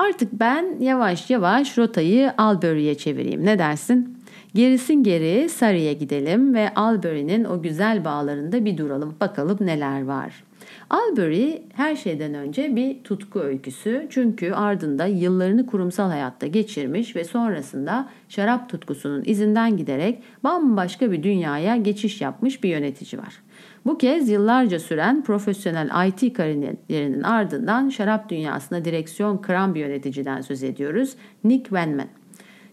Artık 0.01 0.33
ben 0.33 0.81
yavaş 0.81 1.31
yavaş 1.31 1.79
rotayı 1.79 2.33
Albury'e 2.39 2.95
çevireyim. 2.95 3.47
Ne 3.47 3.59
dersin? 3.59 4.19
Gerisin 4.55 5.03
geri 5.03 5.49
Sarı'ya 5.49 5.93
gidelim 5.93 6.55
ve 6.55 6.75
Albury'nin 6.75 7.45
o 7.45 7.63
güzel 7.63 8.05
bağlarında 8.05 8.65
bir 8.65 8.79
duralım. 8.79 9.15
Bakalım 9.21 9.59
neler 9.61 10.05
var. 10.05 10.45
Albury 10.91 11.63
her 11.75 11.97
şeyden 11.97 12.35
önce 12.35 12.77
bir 12.77 13.05
tutku 13.05 13.41
öyküsü 13.41 14.07
çünkü 14.11 14.53
ardında 14.53 15.07
yıllarını 15.07 15.67
kurumsal 15.67 16.09
hayatta 16.09 16.47
geçirmiş 16.47 17.17
ve 17.17 17.25
sonrasında 17.25 18.09
şarap 18.29 18.69
tutkusunun 18.69 19.23
izinden 19.27 19.77
giderek 19.77 20.23
bambaşka 20.45 21.13
bir 21.13 21.23
dünyaya 21.23 21.77
geçiş 21.77 22.21
yapmış 22.21 22.65
bir 22.65 22.69
yönetici 22.69 23.23
var. 23.23 23.35
Bu 23.87 23.99
kez 23.99 24.29
yıllarca 24.29 24.79
süren 24.79 25.25
profesyonel 25.25 26.09
IT 26.09 26.33
kariyerinin 26.33 27.23
ardından 27.23 27.88
şarap 27.88 28.29
dünyasına 28.29 28.85
direksiyon 28.85 29.38
kıran 29.38 29.75
bir 29.75 29.81
yöneticiden 29.81 30.40
söz 30.40 30.62
ediyoruz. 30.62 31.14
Nick 31.45 31.64
Wenman. 31.64 32.07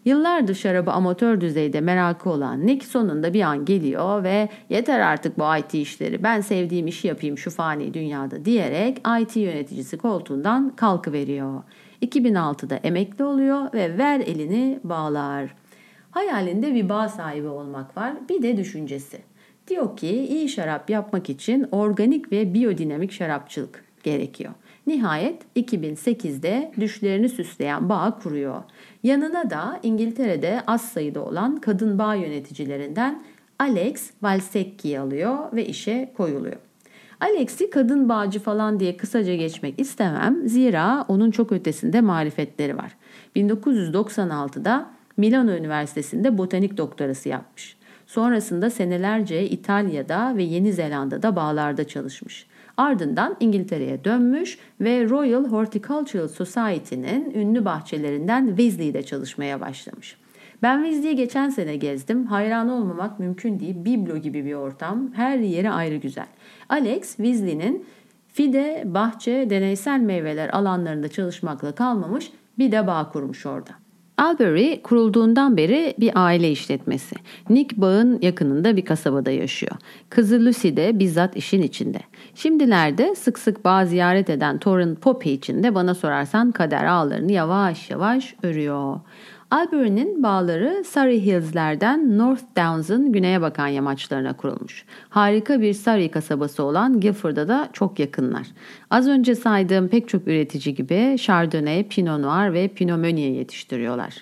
Yıllardır 0.06 0.56
şarabı 0.56 0.92
amatör 0.92 1.42
düzeyde 1.42 1.82
merakı 1.82 2.30
olan 2.30 2.68
Nick 2.68 2.88
sonunda 2.88 3.34
bir 3.34 3.42
an 3.42 3.66
geliyor 3.66 4.24
ve 4.24 4.50
yeter 4.70 5.00
artık 5.00 5.40
bu 5.40 5.44
IT 5.60 5.74
işleri 5.74 6.24
ben 6.24 6.42
sevdiğim 6.42 6.88
işi 6.88 7.08
yapayım 7.08 7.38
şu 7.38 7.52
fani 7.52 7.94
dünyada 7.94 8.46
diyerek 8.46 9.02
IT 9.22 9.36
yöneticisi 9.36 9.98
koltuğundan 9.98 10.76
kalkıveriyor. 10.76 11.64
2006'da 12.02 12.76
emekli 12.76 13.24
oluyor 13.24 13.74
ve 13.74 13.98
ver 13.98 14.20
elini 14.20 14.80
bağlar. 14.84 15.56
Hayalinde 16.12 16.76
bir 16.76 16.90
bağ 16.90 17.10
sahibi 17.10 17.48
olmak 17.48 17.98
var 17.98 18.14
bir 18.30 18.42
de 18.42 18.58
düşüncesi. 18.58 19.18
Diyor 19.68 19.98
ki 19.98 20.10
iyi 20.10 20.50
şarap 20.50 20.90
yapmak 20.90 21.30
için 21.30 21.68
organik 21.72 22.32
ve 22.32 22.54
biyodinamik 22.54 23.12
şarapçılık 23.12 23.84
gerekiyor. 24.04 24.54
Nihayet 24.88 25.42
2008'de 25.56 26.72
düşlerini 26.80 27.30
süsleyen 27.30 27.90
bağ 27.90 28.20
kuruyor. 28.24 28.64
Yanına 29.04 29.50
da 29.50 29.80
İngiltere'de 29.84 30.62
az 30.68 30.82
sayıda 30.82 31.26
olan 31.26 31.56
kadın 31.56 32.00
bağ 32.00 32.16
yöneticilerinden 32.16 33.24
Alex 33.60 34.12
Valsecki'yi 34.22 35.00
alıyor 35.00 35.38
ve 35.54 35.66
işe 35.66 36.14
koyuluyor. 36.18 36.58
Alex'i 37.20 37.70
kadın 37.70 38.10
bağcı 38.10 38.40
falan 38.40 38.80
diye 38.80 38.98
kısaca 38.98 39.36
geçmek 39.36 39.80
istemem. 39.80 40.48
Zira 40.48 41.06
onun 41.08 41.32
çok 41.32 41.52
ötesinde 41.52 42.02
marifetleri 42.02 42.78
var. 42.78 42.98
1996'da 43.36 44.90
Milano 45.18 45.52
Üniversitesi'nde 45.52 46.38
botanik 46.38 46.78
doktorası 46.78 47.30
yapmış. 47.30 47.77
Sonrasında 48.08 48.70
senelerce 48.70 49.50
İtalya'da 49.50 50.38
ve 50.38 50.44
Yeni 50.44 50.74
Zelanda'da 50.74 51.36
bağlarda 51.36 51.88
çalışmış. 51.88 52.46
Ardından 52.78 53.36
İngiltere'ye 53.40 54.04
dönmüş 54.04 54.60
ve 54.82 55.10
Royal 55.10 55.46
Horticultural 55.46 56.28
Society'nin 56.28 57.32
ünlü 57.36 57.66
bahçelerinden 57.66 58.48
Weasley'de 58.48 59.04
çalışmaya 59.04 59.62
başlamış. 59.62 60.18
Ben 60.62 60.84
Weasley'i 60.84 61.16
geçen 61.16 61.50
sene 61.50 61.76
gezdim. 61.76 62.26
Hayran 62.26 62.70
olmamak 62.70 63.20
mümkün 63.20 63.60
değil. 63.60 63.86
Biblo 63.86 64.18
gibi 64.18 64.46
bir 64.46 64.54
ortam. 64.54 65.14
Her 65.14 65.38
yeri 65.38 65.70
ayrı 65.70 65.96
güzel. 65.96 66.28
Alex 66.70 67.16
Weasley'nin 67.16 67.86
fide, 68.28 68.84
bahçe, 68.86 69.50
deneysel 69.50 70.00
meyveler 70.00 70.50
alanlarında 70.50 71.08
çalışmakla 71.08 71.72
kalmamış 71.72 72.32
bir 72.58 72.72
de 72.72 72.88
bağ 72.88 73.10
kurmuş 73.10 73.46
orada. 73.46 73.87
Albury 74.18 74.82
kurulduğundan 74.82 75.58
beri 75.58 75.96
bir 76.00 76.12
aile 76.16 76.52
işletmesi. 76.52 77.16
Nick 77.50 77.82
Bağ'ın 77.82 78.20
yakınında 78.22 78.78
bir 78.78 78.86
kasabada 78.86 79.32
yaşıyor. 79.32 79.72
Kızı 80.10 80.46
Lucy 80.46 80.70
de 80.70 81.00
bizzat 81.00 81.38
işin 81.38 81.62
içinde. 81.62 82.00
Şimdilerde 82.36 83.16
sık 83.16 83.40
sık 83.40 83.66
bağ 83.66 83.86
ziyaret 83.86 84.30
eden 84.30 84.58
torun 84.58 84.96
Poppy 84.96 85.34
için 85.34 85.64
de 85.64 85.76
bana 85.76 85.96
sorarsan 85.96 86.52
kader 86.52 86.86
ağlarını 86.86 87.32
yavaş 87.32 87.90
yavaş 87.90 88.36
örüyor. 88.44 89.00
Albury'nin 89.52 90.24
bağları 90.24 90.84
Surrey 90.86 91.26
Hills'lerden 91.26 92.18
North 92.18 92.44
Downs'ın 92.58 93.12
güneye 93.12 93.42
bakan 93.42 93.68
yamaçlarına 93.68 94.34
kurulmuş. 94.34 94.86
Harika 95.10 95.62
bir 95.62 95.74
Surrey 95.74 96.12
kasabası 96.12 96.64
olan 96.64 97.00
Guildford'a 97.00 97.48
da 97.48 97.70
çok 97.74 98.00
yakınlar. 98.00 98.48
Az 98.90 99.08
önce 99.08 99.36
saydığım 99.36 99.88
pek 99.88 100.10
çok 100.10 100.28
üretici 100.28 100.76
gibi 100.76 101.16
Chardonnay, 101.20 101.88
Pinot 101.88 102.20
Noir 102.20 102.54
ve 102.54 102.68
Pinot 102.68 103.00
Meunier 103.00 103.32
yetiştiriyorlar. 103.32 104.14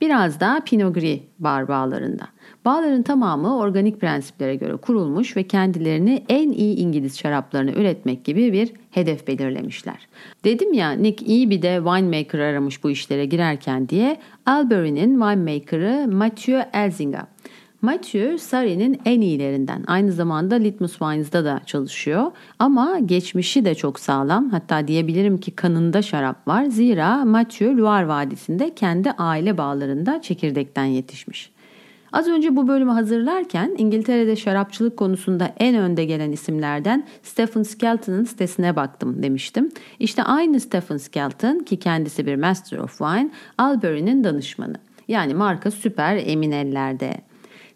Biraz 0.00 0.40
da 0.40 0.60
Pinot 0.66 0.94
Gris 0.94 1.20
bar 1.38 1.68
bağlarında. 1.68 2.28
Bağların 2.64 3.02
tamamı 3.02 3.58
organik 3.58 4.00
prensiplere 4.00 4.56
göre 4.56 4.76
kurulmuş 4.76 5.36
ve 5.36 5.42
kendilerini 5.42 6.24
en 6.28 6.52
iyi 6.52 6.76
İngiliz 6.76 7.18
şaraplarını 7.18 7.72
üretmek 7.72 8.24
gibi 8.24 8.52
bir 8.52 8.72
hedef 8.90 9.26
belirlemişler. 9.26 10.08
Dedim 10.44 10.72
ya 10.72 10.90
Nick 10.90 11.26
iyi 11.26 11.50
bir 11.50 11.62
de 11.62 11.76
winemaker 11.76 12.38
aramış 12.38 12.84
bu 12.84 12.90
işlere 12.90 13.26
girerken 13.26 13.88
diye 13.88 14.16
Albury'nin 14.46 15.10
winemaker'ı 15.10 16.08
Mathieu 16.08 16.62
Elzinga. 16.72 17.26
Mathieu 17.82 18.38
Sarri'nin 18.38 19.00
en 19.04 19.20
iyilerinden. 19.20 19.84
Aynı 19.86 20.12
zamanda 20.12 20.54
Litmus 20.54 20.92
Wines'da 20.92 21.44
da 21.44 21.60
çalışıyor. 21.66 22.32
Ama 22.58 22.98
geçmişi 22.98 23.64
de 23.64 23.74
çok 23.74 24.00
sağlam. 24.00 24.50
Hatta 24.50 24.88
diyebilirim 24.88 25.38
ki 25.38 25.50
kanında 25.50 26.02
şarap 26.02 26.48
var. 26.48 26.64
Zira 26.64 27.24
Mathieu 27.24 27.78
Loire 27.78 28.08
Vadisi'nde 28.08 28.74
kendi 28.74 29.10
aile 29.10 29.58
bağlarında 29.58 30.22
çekirdekten 30.22 30.84
yetişmiş. 30.84 31.50
Az 32.12 32.28
önce 32.28 32.56
bu 32.56 32.68
bölümü 32.68 32.90
hazırlarken 32.90 33.74
İngiltere'de 33.78 34.36
şarapçılık 34.36 34.96
konusunda 34.96 35.54
en 35.58 35.76
önde 35.76 36.04
gelen 36.04 36.32
isimlerden 36.32 37.06
Stephen 37.22 37.62
Skelton'ın 37.62 38.24
sitesine 38.24 38.76
baktım 38.76 39.22
demiştim. 39.22 39.68
İşte 39.98 40.22
aynı 40.22 40.60
Stephen 40.60 40.96
Skelton 40.96 41.58
ki 41.58 41.76
kendisi 41.76 42.26
bir 42.26 42.36
Master 42.36 42.78
of 42.78 42.98
Wine, 42.98 43.30
Albury'nin 43.58 44.24
danışmanı. 44.24 44.74
Yani 45.08 45.34
marka 45.34 45.70
süper 45.70 46.16
emin 46.16 46.50
ellerde. 46.50 47.31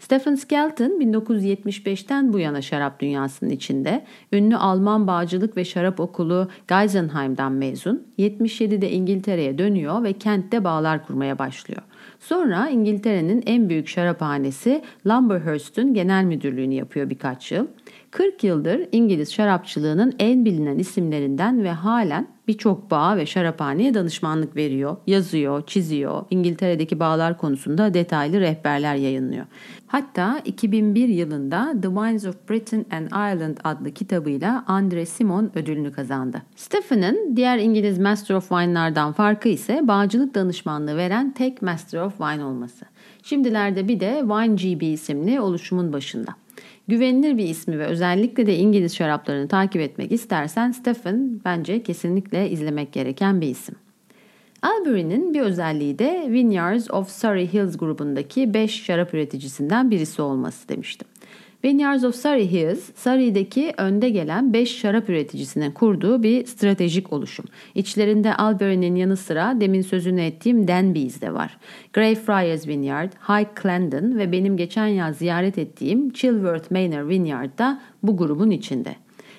Stephen 0.06 0.34
Skelton 0.34 1.00
1975'ten 1.00 2.32
bu 2.32 2.38
yana 2.38 2.62
şarap 2.62 3.00
dünyasının 3.00 3.50
içinde. 3.50 4.04
Ünlü 4.32 4.56
Alman 4.56 5.06
Bağcılık 5.06 5.56
ve 5.56 5.64
Şarap 5.64 6.00
Okulu 6.00 6.48
Geisenheim'dan 6.68 7.52
mezun. 7.52 8.06
77'de 8.18 8.90
İngiltere'ye 8.90 9.58
dönüyor 9.58 10.02
ve 10.02 10.12
kentte 10.12 10.64
bağlar 10.64 11.06
kurmaya 11.06 11.38
başlıyor. 11.38 11.82
Sonra 12.20 12.68
İngiltere'nin 12.68 13.42
en 13.46 13.68
büyük 13.68 13.88
şaraphanesi 13.88 14.82
Lumberhurst'un 15.06 15.94
genel 15.94 16.24
müdürlüğünü 16.24 16.74
yapıyor 16.74 17.10
birkaç 17.10 17.52
yıl. 17.52 17.66
40 18.16 18.44
yıldır 18.44 18.88
İngiliz 18.92 19.32
şarapçılığının 19.32 20.14
en 20.18 20.44
bilinen 20.44 20.78
isimlerinden 20.78 21.64
ve 21.64 21.70
halen 21.70 22.28
birçok 22.48 22.90
bağ 22.90 23.16
ve 23.16 23.26
şaraphaneye 23.26 23.94
danışmanlık 23.94 24.56
veriyor, 24.56 24.96
yazıyor, 25.06 25.66
çiziyor. 25.66 26.24
İngiltere'deki 26.30 27.00
bağlar 27.00 27.38
konusunda 27.38 27.94
detaylı 27.94 28.40
rehberler 28.40 28.94
yayınlıyor. 28.94 29.46
Hatta 29.86 30.40
2001 30.44 31.08
yılında 31.08 31.74
The 31.82 31.88
Wines 31.88 32.26
of 32.26 32.48
Britain 32.50 32.86
and 32.90 33.06
Ireland 33.06 33.56
adlı 33.64 33.90
kitabıyla 33.90 34.64
Andre 34.66 35.06
Simon 35.06 35.50
ödülünü 35.54 35.92
kazandı. 35.92 36.42
Stephen'ın 36.56 37.36
diğer 37.36 37.58
İngiliz 37.58 37.98
Master 37.98 38.34
of 38.34 38.48
Wine'lardan 38.48 39.12
farkı 39.12 39.48
ise 39.48 39.88
bağcılık 39.88 40.34
danışmanlığı 40.34 40.96
veren 40.96 41.32
tek 41.32 41.62
Master 41.62 42.00
of 42.00 42.16
Wine 42.18 42.44
olması. 42.44 42.84
Şimdilerde 43.22 43.88
bir 43.88 44.00
de 44.00 44.20
Wine 44.20 44.54
GB 44.54 44.82
isimli 44.82 45.40
oluşumun 45.40 45.92
başında. 45.92 46.45
Güvenilir 46.88 47.38
bir 47.38 47.48
ismi 47.48 47.78
ve 47.78 47.86
özellikle 47.86 48.46
de 48.46 48.56
İngiliz 48.56 48.96
şaraplarını 48.96 49.48
takip 49.48 49.82
etmek 49.82 50.12
istersen 50.12 50.70
Stephen 50.70 51.40
bence 51.44 51.82
kesinlikle 51.82 52.50
izlemek 52.50 52.92
gereken 52.92 53.40
bir 53.40 53.46
isim. 53.46 53.74
Albury'nin 54.62 55.34
bir 55.34 55.40
özelliği 55.40 55.98
de 55.98 56.26
Vineyards 56.28 56.90
of 56.90 57.10
Surrey 57.10 57.52
Hills 57.52 57.76
grubundaki 57.76 58.54
5 58.54 58.84
şarap 58.84 59.14
üreticisinden 59.14 59.90
birisi 59.90 60.22
olması 60.22 60.68
demiştim. 60.68 61.08
Vineyards 61.66 62.04
of 62.04 62.14
Surrey 62.14 62.52
Hills, 62.52 62.90
Surrey'deki 62.94 63.74
önde 63.78 64.10
gelen 64.10 64.52
5 64.52 64.78
şarap 64.78 65.08
üreticisinin 65.08 65.70
kurduğu 65.70 66.22
bir 66.22 66.46
stratejik 66.46 67.12
oluşum. 67.12 67.44
İçlerinde 67.74 68.34
Albury'nin 68.34 68.94
yanı 68.94 69.16
sıra 69.16 69.60
demin 69.60 69.82
sözünü 69.82 70.20
ettiğim 70.20 70.68
Denbies 70.68 71.20
de 71.20 71.34
var. 71.34 71.58
Greyfriars 71.92 72.68
Vineyard, 72.68 73.12
High 73.28 73.62
Clarendon 73.62 74.18
ve 74.18 74.32
benim 74.32 74.56
geçen 74.56 74.86
yaz 74.86 75.16
ziyaret 75.16 75.58
ettiğim 75.58 76.12
Chilworth 76.12 76.72
Manor 76.72 77.08
Vineyard 77.08 77.58
da 77.58 77.80
bu 78.02 78.16
grubun 78.16 78.50
içinde. 78.50 78.96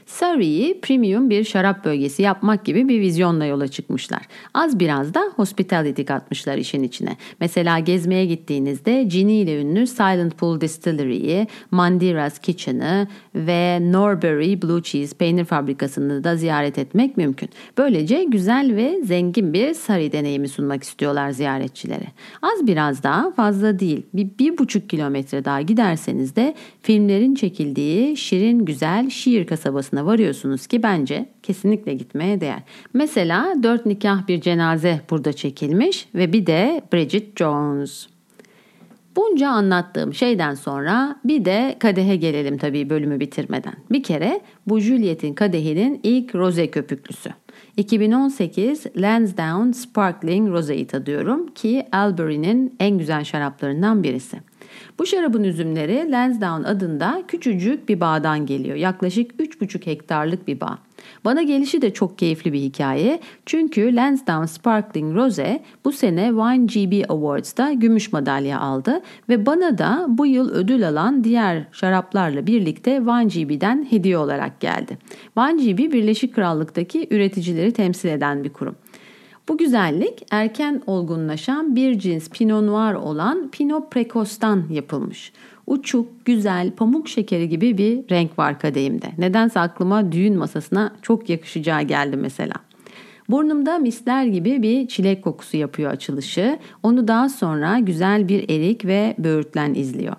Surrey'i 0.07 0.81
premium 0.81 1.29
bir 1.29 1.43
şarap 1.43 1.85
bölgesi 1.85 2.21
yapmak 2.21 2.65
gibi 2.65 2.89
bir 2.89 3.01
vizyonla 3.01 3.45
yola 3.45 3.67
çıkmışlar. 3.67 4.21
Az 4.53 4.79
biraz 4.79 5.13
da 5.13 5.31
hospitality 5.35 6.03
katmışlar 6.03 6.57
işin 6.57 6.83
içine. 6.83 7.17
Mesela 7.39 7.79
gezmeye 7.79 8.25
gittiğinizde 8.25 9.03
Ginny 9.03 9.41
ile 9.41 9.61
ünlü 9.61 9.87
Silent 9.87 10.37
Pool 10.37 10.61
Distillery'yi, 10.61 11.47
Mandira's 11.71 12.39
Kitchen'ı 12.39 13.07
ve 13.35 13.91
Norbury 13.91 14.61
Blue 14.61 14.83
Cheese 14.83 15.17
peynir 15.17 15.45
fabrikasını 15.45 16.23
da 16.23 16.35
ziyaret 16.35 16.77
etmek 16.77 17.17
mümkün. 17.17 17.49
Böylece 17.77 18.23
güzel 18.23 18.75
ve 18.75 19.01
zengin 19.03 19.53
bir 19.53 19.73
Surrey 19.73 20.11
deneyimi 20.11 20.47
sunmak 20.47 20.83
istiyorlar 20.83 21.29
ziyaretçilere. 21.29 22.07
Az 22.41 22.67
biraz 22.67 23.03
daha 23.03 23.31
fazla 23.31 23.79
değil. 23.79 24.05
Bir, 24.13 24.27
bir 24.39 24.57
buçuk 24.57 24.89
kilometre 24.89 25.45
daha 25.45 25.61
giderseniz 25.61 26.35
de 26.35 26.55
filmlerin 26.81 27.35
çekildiği 27.35 28.17
şirin 28.17 28.65
güzel 28.65 29.09
şiir 29.09 29.47
kasabasına 29.47 29.96
noktasına 29.97 30.05
varıyorsunuz 30.05 30.67
ki 30.67 30.83
bence 30.83 31.25
kesinlikle 31.43 31.93
gitmeye 31.93 32.41
değer. 32.41 32.63
Mesela 32.93 33.53
dört 33.63 33.85
nikah 33.85 34.27
bir 34.27 34.41
cenaze 34.41 35.01
burada 35.09 35.33
çekilmiş 35.33 36.07
ve 36.15 36.33
bir 36.33 36.45
de 36.45 36.81
Bridget 36.93 37.37
Jones. 37.37 38.07
Bunca 39.15 39.49
anlattığım 39.49 40.13
şeyden 40.13 40.55
sonra 40.55 41.19
bir 41.23 41.45
de 41.45 41.75
kadehe 41.79 42.15
gelelim 42.15 42.57
tabii 42.57 42.89
bölümü 42.89 43.19
bitirmeden. 43.19 43.73
Bir 43.91 44.03
kere 44.03 44.41
bu 44.67 44.79
Juliet'in 44.79 45.33
kadehinin 45.33 45.99
ilk 46.03 46.35
roze 46.35 46.67
köpüklüsü. 46.67 47.29
2018 47.77 48.85
Lansdowne 48.95 49.73
Sparkling 49.73 50.49
Rose'yi 50.49 50.87
tadıyorum 50.87 51.47
ki 51.47 51.85
Albury'nin 51.91 52.75
en 52.79 52.97
güzel 52.97 53.23
şaraplarından 53.23 54.03
birisi. 54.03 54.37
Bu 54.99 55.05
şarabın 55.05 55.43
üzümleri 55.43 56.11
Lansdowne 56.11 56.67
adında 56.67 57.23
küçücük 57.27 57.89
bir 57.89 57.99
bağdan 57.99 58.45
geliyor. 58.45 58.75
Yaklaşık 58.75 59.31
3,5 59.31 59.85
hektarlık 59.85 60.47
bir 60.47 60.61
bağ. 60.61 60.77
Bana 61.25 61.41
gelişi 61.41 61.81
de 61.81 61.93
çok 61.93 62.17
keyifli 62.17 62.53
bir 62.53 62.59
hikaye. 62.59 63.19
Çünkü 63.45 63.95
Lansdowne 63.95 64.47
Sparkling 64.47 65.15
Rose 65.15 65.63
bu 65.85 65.91
sene 65.91 66.27
Wine 66.27 66.65
GB 66.65 67.09
Awards'da 67.09 67.71
gümüş 67.71 68.13
madalya 68.13 68.59
aldı 68.59 69.01
ve 69.29 69.45
bana 69.45 69.77
da 69.77 70.05
bu 70.09 70.25
yıl 70.25 70.49
ödül 70.49 70.87
alan 70.87 71.23
diğer 71.23 71.63
şaraplarla 71.71 72.47
birlikte 72.47 72.97
Wine 72.97 73.43
GB'den 73.43 73.87
hediye 73.89 74.17
olarak 74.17 74.59
geldi. 74.59 74.97
Wine 75.37 75.71
GB 75.71 75.93
Birleşik 75.93 76.35
Krallık'taki 76.35 77.07
üreticileri 77.11 77.71
temsil 77.71 78.09
eden 78.09 78.43
bir 78.43 78.49
kurum. 78.49 78.75
Bu 79.47 79.57
güzellik 79.57 80.25
erken 80.31 80.81
olgunlaşan 80.87 81.75
bir 81.75 81.99
cins 81.99 82.29
Pinot 82.29 82.63
Noir 82.63 82.93
olan 82.93 83.49
Pinot 83.51 83.91
Precos'tan 83.91 84.63
yapılmış. 84.69 85.31
Uçuk, 85.67 86.25
güzel, 86.25 86.71
pamuk 86.71 87.09
şekeri 87.09 87.49
gibi 87.49 87.77
bir 87.77 88.09
renk 88.09 88.39
var 88.39 88.59
kadehimde. 88.59 89.11
Nedense 89.17 89.59
aklıma 89.59 90.11
düğün 90.11 90.37
masasına 90.37 90.91
çok 91.01 91.29
yakışacağı 91.29 91.81
geldi 91.81 92.17
mesela. 92.17 92.53
Burnumda 93.29 93.77
misler 93.77 94.25
gibi 94.25 94.61
bir 94.61 94.87
çilek 94.87 95.23
kokusu 95.23 95.57
yapıyor 95.57 95.91
açılışı. 95.91 96.59
Onu 96.83 97.07
daha 97.07 97.29
sonra 97.29 97.79
güzel 97.79 98.27
bir 98.27 98.49
erik 98.49 98.85
ve 98.85 99.15
böğürtlen 99.17 99.73
izliyor. 99.73 100.15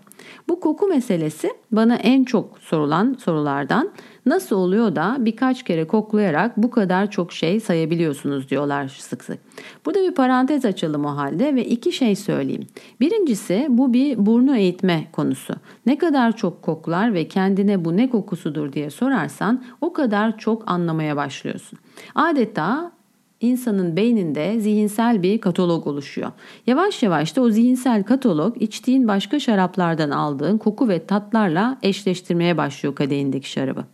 Bu 0.48 0.60
koku 0.60 0.86
meselesi 0.86 1.50
bana 1.72 1.96
en 1.96 2.24
çok 2.24 2.58
sorulan 2.58 3.16
sorulardan 3.24 3.90
nasıl 4.28 4.56
oluyor 4.56 4.96
da 4.96 5.16
birkaç 5.18 5.62
kere 5.62 5.86
koklayarak 5.86 6.56
bu 6.56 6.70
kadar 6.70 7.10
çok 7.10 7.32
şey 7.32 7.60
sayabiliyorsunuz 7.60 8.50
diyorlar 8.50 8.88
sık 8.88 9.24
sık. 9.24 9.38
Burada 9.86 10.02
bir 10.02 10.14
parantez 10.14 10.64
açalım 10.64 11.04
o 11.04 11.16
halde 11.16 11.54
ve 11.54 11.64
iki 11.64 11.92
şey 11.92 12.16
söyleyeyim. 12.16 12.66
Birincisi 13.00 13.66
bu 13.68 13.92
bir 13.92 14.26
burnu 14.26 14.56
eğitme 14.56 15.08
konusu. 15.12 15.54
Ne 15.86 15.98
kadar 15.98 16.36
çok 16.36 16.62
koklar 16.62 17.14
ve 17.14 17.28
kendine 17.28 17.84
bu 17.84 17.96
ne 17.96 18.10
kokusudur 18.10 18.72
diye 18.72 18.90
sorarsan 18.90 19.64
o 19.80 19.92
kadar 19.92 20.38
çok 20.38 20.70
anlamaya 20.70 21.16
başlıyorsun. 21.16 21.78
Adeta 22.14 22.92
insanın 23.40 23.96
beyninde 23.96 24.60
zihinsel 24.60 25.22
bir 25.22 25.40
katalog 25.40 25.86
oluşuyor. 25.86 26.32
Yavaş 26.66 27.02
yavaş 27.02 27.36
da 27.36 27.40
o 27.42 27.50
zihinsel 27.50 28.02
katalog 28.02 28.62
içtiğin 28.62 29.08
başka 29.08 29.40
şaraplardan 29.40 30.10
aldığın 30.10 30.58
koku 30.58 30.88
ve 30.88 31.06
tatlarla 31.06 31.78
eşleştirmeye 31.82 32.56
başlıyor 32.56 32.94
kadehindeki 32.94 33.50
şarabı. 33.50 33.84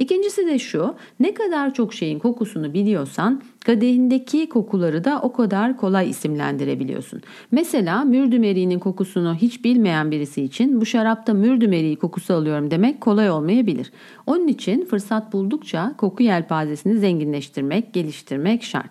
İkincisi 0.00 0.46
de 0.46 0.58
şu, 0.58 0.94
ne 1.20 1.34
kadar 1.34 1.74
çok 1.74 1.94
şeyin 1.94 2.18
kokusunu 2.18 2.74
biliyorsan 2.74 3.42
kadehindeki 3.66 4.48
kokuları 4.48 5.04
da 5.04 5.20
o 5.22 5.32
kadar 5.32 5.76
kolay 5.76 6.10
isimlendirebiliyorsun. 6.10 7.20
Mesela 7.50 8.04
mürdümeriğinin 8.04 8.78
kokusunu 8.78 9.34
hiç 9.34 9.64
bilmeyen 9.64 10.10
birisi 10.10 10.42
için 10.42 10.80
bu 10.80 10.86
şarapta 10.86 11.34
mürdümeriği 11.34 11.96
kokusu 11.96 12.34
alıyorum 12.34 12.70
demek 12.70 13.00
kolay 13.00 13.30
olmayabilir. 13.30 13.92
Onun 14.26 14.48
için 14.48 14.84
fırsat 14.84 15.32
buldukça 15.32 15.94
koku 15.98 16.22
yelpazesini 16.22 16.98
zenginleştirmek, 16.98 17.92
geliştirmek 17.92 18.62
şart. 18.62 18.90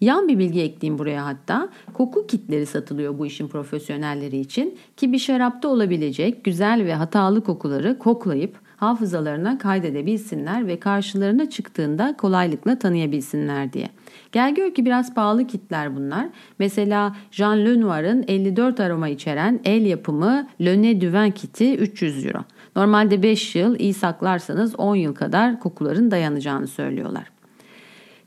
Yan 0.00 0.28
bir 0.28 0.38
bilgi 0.38 0.60
ekleyeyim 0.60 0.98
buraya 0.98 1.26
hatta. 1.26 1.68
Koku 1.94 2.26
kitleri 2.26 2.66
satılıyor 2.66 3.18
bu 3.18 3.26
işin 3.26 3.48
profesyonelleri 3.48 4.38
için 4.38 4.78
ki 4.96 5.12
bir 5.12 5.18
şarapta 5.18 5.68
olabilecek 5.68 6.44
güzel 6.44 6.84
ve 6.84 6.94
hatalı 6.94 7.44
kokuları 7.44 7.98
koklayıp 7.98 8.67
hafızalarına 8.78 9.58
kaydedebilsinler 9.58 10.66
ve 10.66 10.80
karşılarına 10.80 11.50
çıktığında 11.50 12.14
kolaylıkla 12.18 12.78
tanıyabilsinler 12.78 13.72
diye. 13.72 13.88
Gel 14.32 14.54
gör 14.54 14.74
ki 14.74 14.84
biraz 14.84 15.14
pahalı 15.14 15.46
kitler 15.46 15.96
bunlar. 15.96 16.28
Mesela 16.58 17.16
Jean 17.30 17.58
Lenoir'ın 17.58 18.24
54 18.28 18.80
aroma 18.80 19.08
içeren 19.08 19.60
el 19.64 19.86
yapımı 19.86 20.48
Le 20.60 20.82
Nez 20.82 21.00
du 21.00 21.12
Vin 21.12 21.30
kiti 21.30 21.76
300 21.76 22.26
euro. 22.26 22.44
Normalde 22.76 23.22
5 23.22 23.56
yıl 23.56 23.78
iyi 23.78 23.94
saklarsanız 23.94 24.74
10 24.78 24.96
yıl 24.96 25.14
kadar 25.14 25.60
kokuların 25.60 26.10
dayanacağını 26.10 26.66
söylüyorlar. 26.66 27.37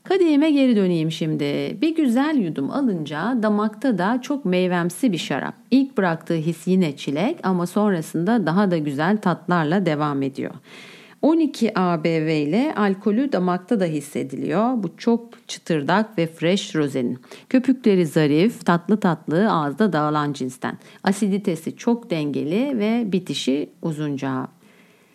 Kadehime 0.04 0.50
geri 0.50 0.76
döneyim 0.76 1.10
şimdi. 1.10 1.78
Bir 1.80 1.96
güzel 1.96 2.36
yudum 2.36 2.70
alınca 2.70 3.38
damakta 3.42 3.98
da 3.98 4.18
çok 4.22 4.44
meyvemsi 4.44 5.12
bir 5.12 5.18
şarap. 5.18 5.54
İlk 5.70 5.96
bıraktığı 5.96 6.34
his 6.34 6.66
yine 6.66 6.96
çilek 6.96 7.38
ama 7.42 7.66
sonrasında 7.66 8.46
daha 8.46 8.70
da 8.70 8.78
güzel 8.78 9.16
tatlarla 9.16 9.86
devam 9.86 10.22
ediyor. 10.22 10.54
12 11.22 11.78
ABV 11.78 12.28
ile 12.48 12.74
alkolü 12.76 13.32
damakta 13.32 13.80
da 13.80 13.84
hissediliyor. 13.84 14.82
Bu 14.82 14.96
çok 14.96 15.48
çıtırdak 15.48 16.18
ve 16.18 16.26
fresh 16.26 16.74
rozenin. 16.74 17.18
Köpükleri 17.48 18.06
zarif, 18.06 18.66
tatlı 18.66 19.00
tatlı 19.00 19.50
ağızda 19.50 19.92
dağılan 19.92 20.32
cinsten. 20.32 20.78
Asiditesi 21.04 21.76
çok 21.76 22.10
dengeli 22.10 22.78
ve 22.78 23.12
bitişi 23.12 23.70
uzunca. 23.82 24.48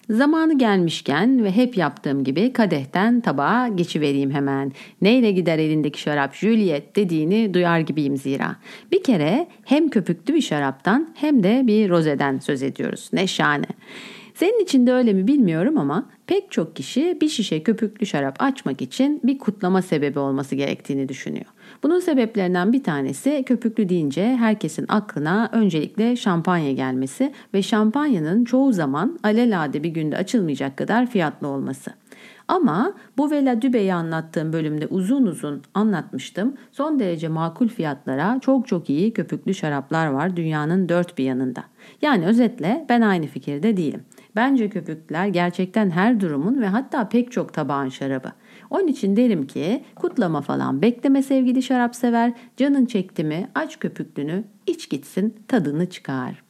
Zamanı 0.10 0.58
gelmişken 0.58 1.44
ve 1.44 1.52
hep 1.52 1.78
yaptığım 1.78 2.24
gibi 2.24 2.54
kadehten 2.54 3.22
tabağa 3.22 3.68
geçivereyim 3.68 4.32
hemen. 4.32 4.72
Neyle 5.02 5.32
gider 5.32 5.60
elindeki 5.60 6.02
şarap 6.02 6.36
Juliet 6.36 6.96
dediğini 6.96 7.54
duyar 7.54 7.80
gibiyim 7.80 8.18
zira. 8.18 8.56
Bir 8.92 9.04
kere 9.04 9.48
hem 9.66 9.90
köpüklü 9.90 10.34
bir 10.34 10.42
şaraptan 10.42 11.10
hem 11.16 11.44
de 11.44 11.64
bir 11.68 11.90
rozeden 11.90 12.40
söz 12.40 12.64
ediyoruz. 12.64 13.10
Ne 13.14 13.28
şahane. 13.28 13.66
Senin 14.34 14.64
için 14.64 14.88
de 14.88 14.94
öyle 14.94 15.14
mi 15.14 15.28
bilmiyorum 15.28 15.78
ama 15.78 16.10
pek 16.28 16.52
çok 16.52 16.76
kişi 16.76 17.18
bir 17.22 17.30
şişe 17.30 17.64
köpüklü 17.64 18.06
şarap 18.06 18.36
açmak 18.40 18.82
için 18.82 19.22
bir 19.24 19.38
kutlama 19.38 19.82
sebebi 19.82 20.20
olması 20.20 20.56
gerektiğini 20.56 21.10
düşünüyor. 21.10 21.46
Bunun 21.84 22.00
sebeplerinden 22.00 22.74
bir 22.74 22.84
tanesi 22.84 23.44
köpüklü 23.46 23.90
deyince 23.90 24.36
herkesin 24.36 24.86
aklına 24.90 25.50
öncelikle 25.52 26.16
şampanya 26.16 26.72
gelmesi 26.72 27.34
ve 27.54 27.62
şampanyanın 27.62 28.46
çoğu 28.46 28.74
zaman 28.74 29.20
alelade 29.24 29.84
bir 29.84 29.90
günde 29.90 30.18
açılmayacak 30.18 30.78
kadar 30.78 31.08
fiyatlı 31.08 31.48
olması. 31.48 31.92
Ama 32.48 32.94
bu 33.18 33.32
Vela 33.32 33.62
Dübe'yi 33.62 33.94
anlattığım 33.94 34.54
bölümde 34.54 34.88
uzun 34.88 35.26
uzun 35.26 35.62
anlatmıştım. 35.74 36.54
Son 36.72 37.00
derece 37.00 37.28
makul 37.28 37.68
fiyatlara 37.68 38.40
çok 38.42 38.68
çok 38.68 38.90
iyi 38.90 39.14
köpüklü 39.14 39.54
şaraplar 39.54 40.08
var 40.08 40.36
dünyanın 40.36 40.90
dört 40.90 41.18
bir 41.18 41.24
yanında. 41.24 41.64
Yani 42.02 42.26
özetle 42.26 42.86
ben 42.90 43.02
aynı 43.02 43.28
fikirde 43.28 43.78
değilim. 43.78 44.04
Bence 44.36 44.70
köpükler 44.70 45.28
gerçekten 45.28 45.90
her 45.90 46.20
durumun 46.20 46.62
ve 46.62 46.68
hatta 46.68 47.10
pek 47.10 47.32
çok 47.32 47.54
tabağın 47.54 47.90
şarabı. 47.90 48.32
Onun 48.70 48.88
için 48.88 49.18
derim 49.18 49.48
ki 49.48 49.84
kutlama 49.96 50.42
falan 50.42 50.82
bekleme 50.82 51.24
sevgili 51.24 51.64
şarap 51.64 51.96
sever. 51.96 52.34
Canın 52.58 52.86
çekti 52.86 53.24
mi 53.24 53.50
aç 53.56 53.80
köpüklünü 53.80 54.44
iç 54.68 54.90
gitsin 54.90 55.36
tadını 55.48 55.90
çıkar. 55.90 56.44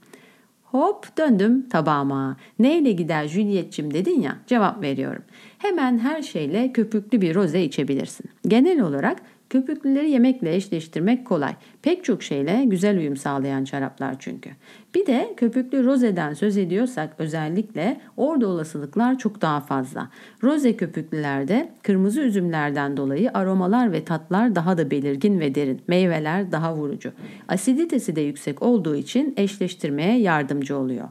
Hop 0.63 1.17
döndüm 1.17 1.69
tabağıma. 1.69 2.37
Neyle 2.59 2.91
gider 2.91 3.27
Juliet'cim 3.27 3.93
dedin 3.93 4.21
ya 4.21 4.37
cevap 4.47 4.81
veriyorum. 4.83 5.23
Hemen 5.57 5.99
her 5.99 6.21
şeyle 6.21 6.71
köpüklü 6.71 7.21
bir 7.21 7.35
roze 7.35 7.63
içebilirsin. 7.63 8.25
Genel 8.47 8.81
olarak 8.81 9.21
Köpüklüleri 9.57 10.09
yemekle 10.09 10.55
eşleştirmek 10.55 11.25
kolay. 11.25 11.55
Pek 11.81 12.03
çok 12.03 12.23
şeyle 12.23 12.65
güzel 12.65 12.97
uyum 12.97 13.17
sağlayan 13.17 13.63
şaraplar 13.63 14.15
çünkü. 14.19 14.49
Bir 14.95 15.05
de 15.05 15.33
köpüklü 15.37 15.85
rozeden 15.85 16.33
söz 16.33 16.57
ediyorsak 16.57 17.15
özellikle 17.17 18.01
orada 18.17 18.47
olasılıklar 18.47 19.17
çok 19.17 19.41
daha 19.41 19.61
fazla. 19.61 20.09
Roze 20.43 20.77
köpüklülerde 20.77 21.69
kırmızı 21.83 22.21
üzümlerden 22.21 22.97
dolayı 22.97 23.31
aromalar 23.33 23.91
ve 23.91 24.05
tatlar 24.05 24.55
daha 24.55 24.77
da 24.77 24.91
belirgin 24.91 25.39
ve 25.39 25.55
derin. 25.55 25.81
Meyveler 25.87 26.51
daha 26.51 26.75
vurucu. 26.75 27.11
Asiditesi 27.47 28.15
de 28.15 28.21
yüksek 28.21 28.61
olduğu 28.61 28.95
için 28.95 29.33
eşleştirmeye 29.37 30.19
yardımcı 30.19 30.77
oluyor. 30.77 31.07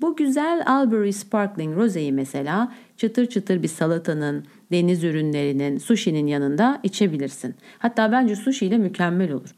Bu 0.00 0.16
güzel 0.16 0.62
Albury 0.66 1.12
Sparkling 1.12 1.76
Rose'yi 1.76 2.12
mesela 2.12 2.72
çıtır 2.96 3.26
çıtır 3.26 3.62
bir 3.62 3.68
salatanın, 3.68 4.44
deniz 4.72 5.04
ürünlerinin, 5.04 5.78
sushi'nin 5.78 6.26
yanında 6.26 6.80
içebilirsin. 6.82 7.54
Hatta 7.78 8.12
bence 8.12 8.36
sushi 8.36 8.66
ile 8.66 8.78
mükemmel 8.78 9.32
olur. 9.32 9.54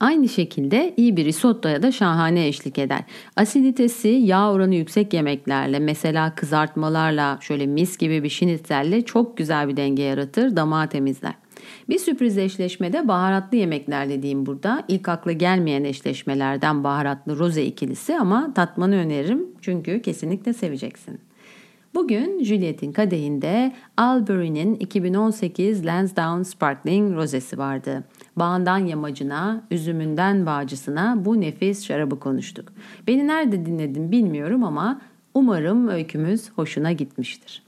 Aynı 0.00 0.28
şekilde 0.28 0.94
iyi 0.96 1.16
bir 1.16 1.24
risottoya 1.24 1.82
da 1.82 1.92
şahane 1.92 2.48
eşlik 2.48 2.78
eder. 2.78 3.04
Asiditesi 3.36 4.08
yağ 4.08 4.52
oranı 4.52 4.74
yüksek 4.74 5.14
yemeklerle 5.14 5.78
mesela 5.78 6.34
kızartmalarla 6.34 7.38
şöyle 7.40 7.66
mis 7.66 7.98
gibi 7.98 8.22
bir 8.22 8.28
şinitzelle 8.28 9.04
çok 9.04 9.36
güzel 9.36 9.68
bir 9.68 9.76
denge 9.76 10.02
yaratır, 10.02 10.56
damağı 10.56 10.88
temizler. 10.88 11.34
Bir 11.88 11.98
sürpriz 11.98 12.38
eşleşmede 12.38 13.08
baharatlı 13.08 13.56
yemekler 13.56 14.08
dediğim 14.08 14.46
burada. 14.46 14.84
İlk 14.88 15.08
akla 15.08 15.32
gelmeyen 15.32 15.84
eşleşmelerden 15.84 16.84
baharatlı 16.84 17.38
roze 17.38 17.64
ikilisi 17.64 18.18
ama 18.18 18.54
tatmanı 18.54 18.94
öneririm 18.94 19.46
çünkü 19.60 20.02
kesinlikle 20.02 20.52
seveceksin. 20.52 21.20
Bugün 21.94 22.44
Juliet'in 22.44 22.92
kadehinde 22.92 23.72
Albury'nin 23.96 24.74
2018 24.74 25.86
Lansdowne 25.86 26.44
Sparkling 26.44 27.16
Rosesi 27.16 27.58
vardı. 27.58 28.04
Bağından 28.36 28.78
yamacına, 28.78 29.62
üzümünden 29.70 30.46
bağcısına 30.46 31.24
bu 31.24 31.40
nefis 31.40 31.86
şarabı 31.86 32.20
konuştuk. 32.20 32.72
Beni 33.06 33.26
nerede 33.26 33.66
dinledin 33.66 34.12
bilmiyorum 34.12 34.64
ama 34.64 35.00
umarım 35.34 35.88
öykümüz 35.88 36.50
hoşuna 36.50 36.92
gitmiştir. 36.92 37.62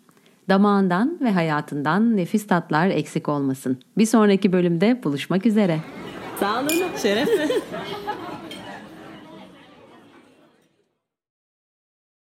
Damağından 0.49 1.19
ve 1.21 1.31
hayatından 1.31 2.17
nefis 2.17 2.47
tatlar 2.47 2.87
eksik 2.87 3.29
olmasın. 3.29 3.79
Bir 3.99 4.07
sonraki 4.07 4.53
bölümde 4.53 5.01
buluşmak 5.05 5.47
üzere. 5.47 5.81
Sağ 6.41 6.61
olun, 6.61 6.69
şerefle. 7.03 7.49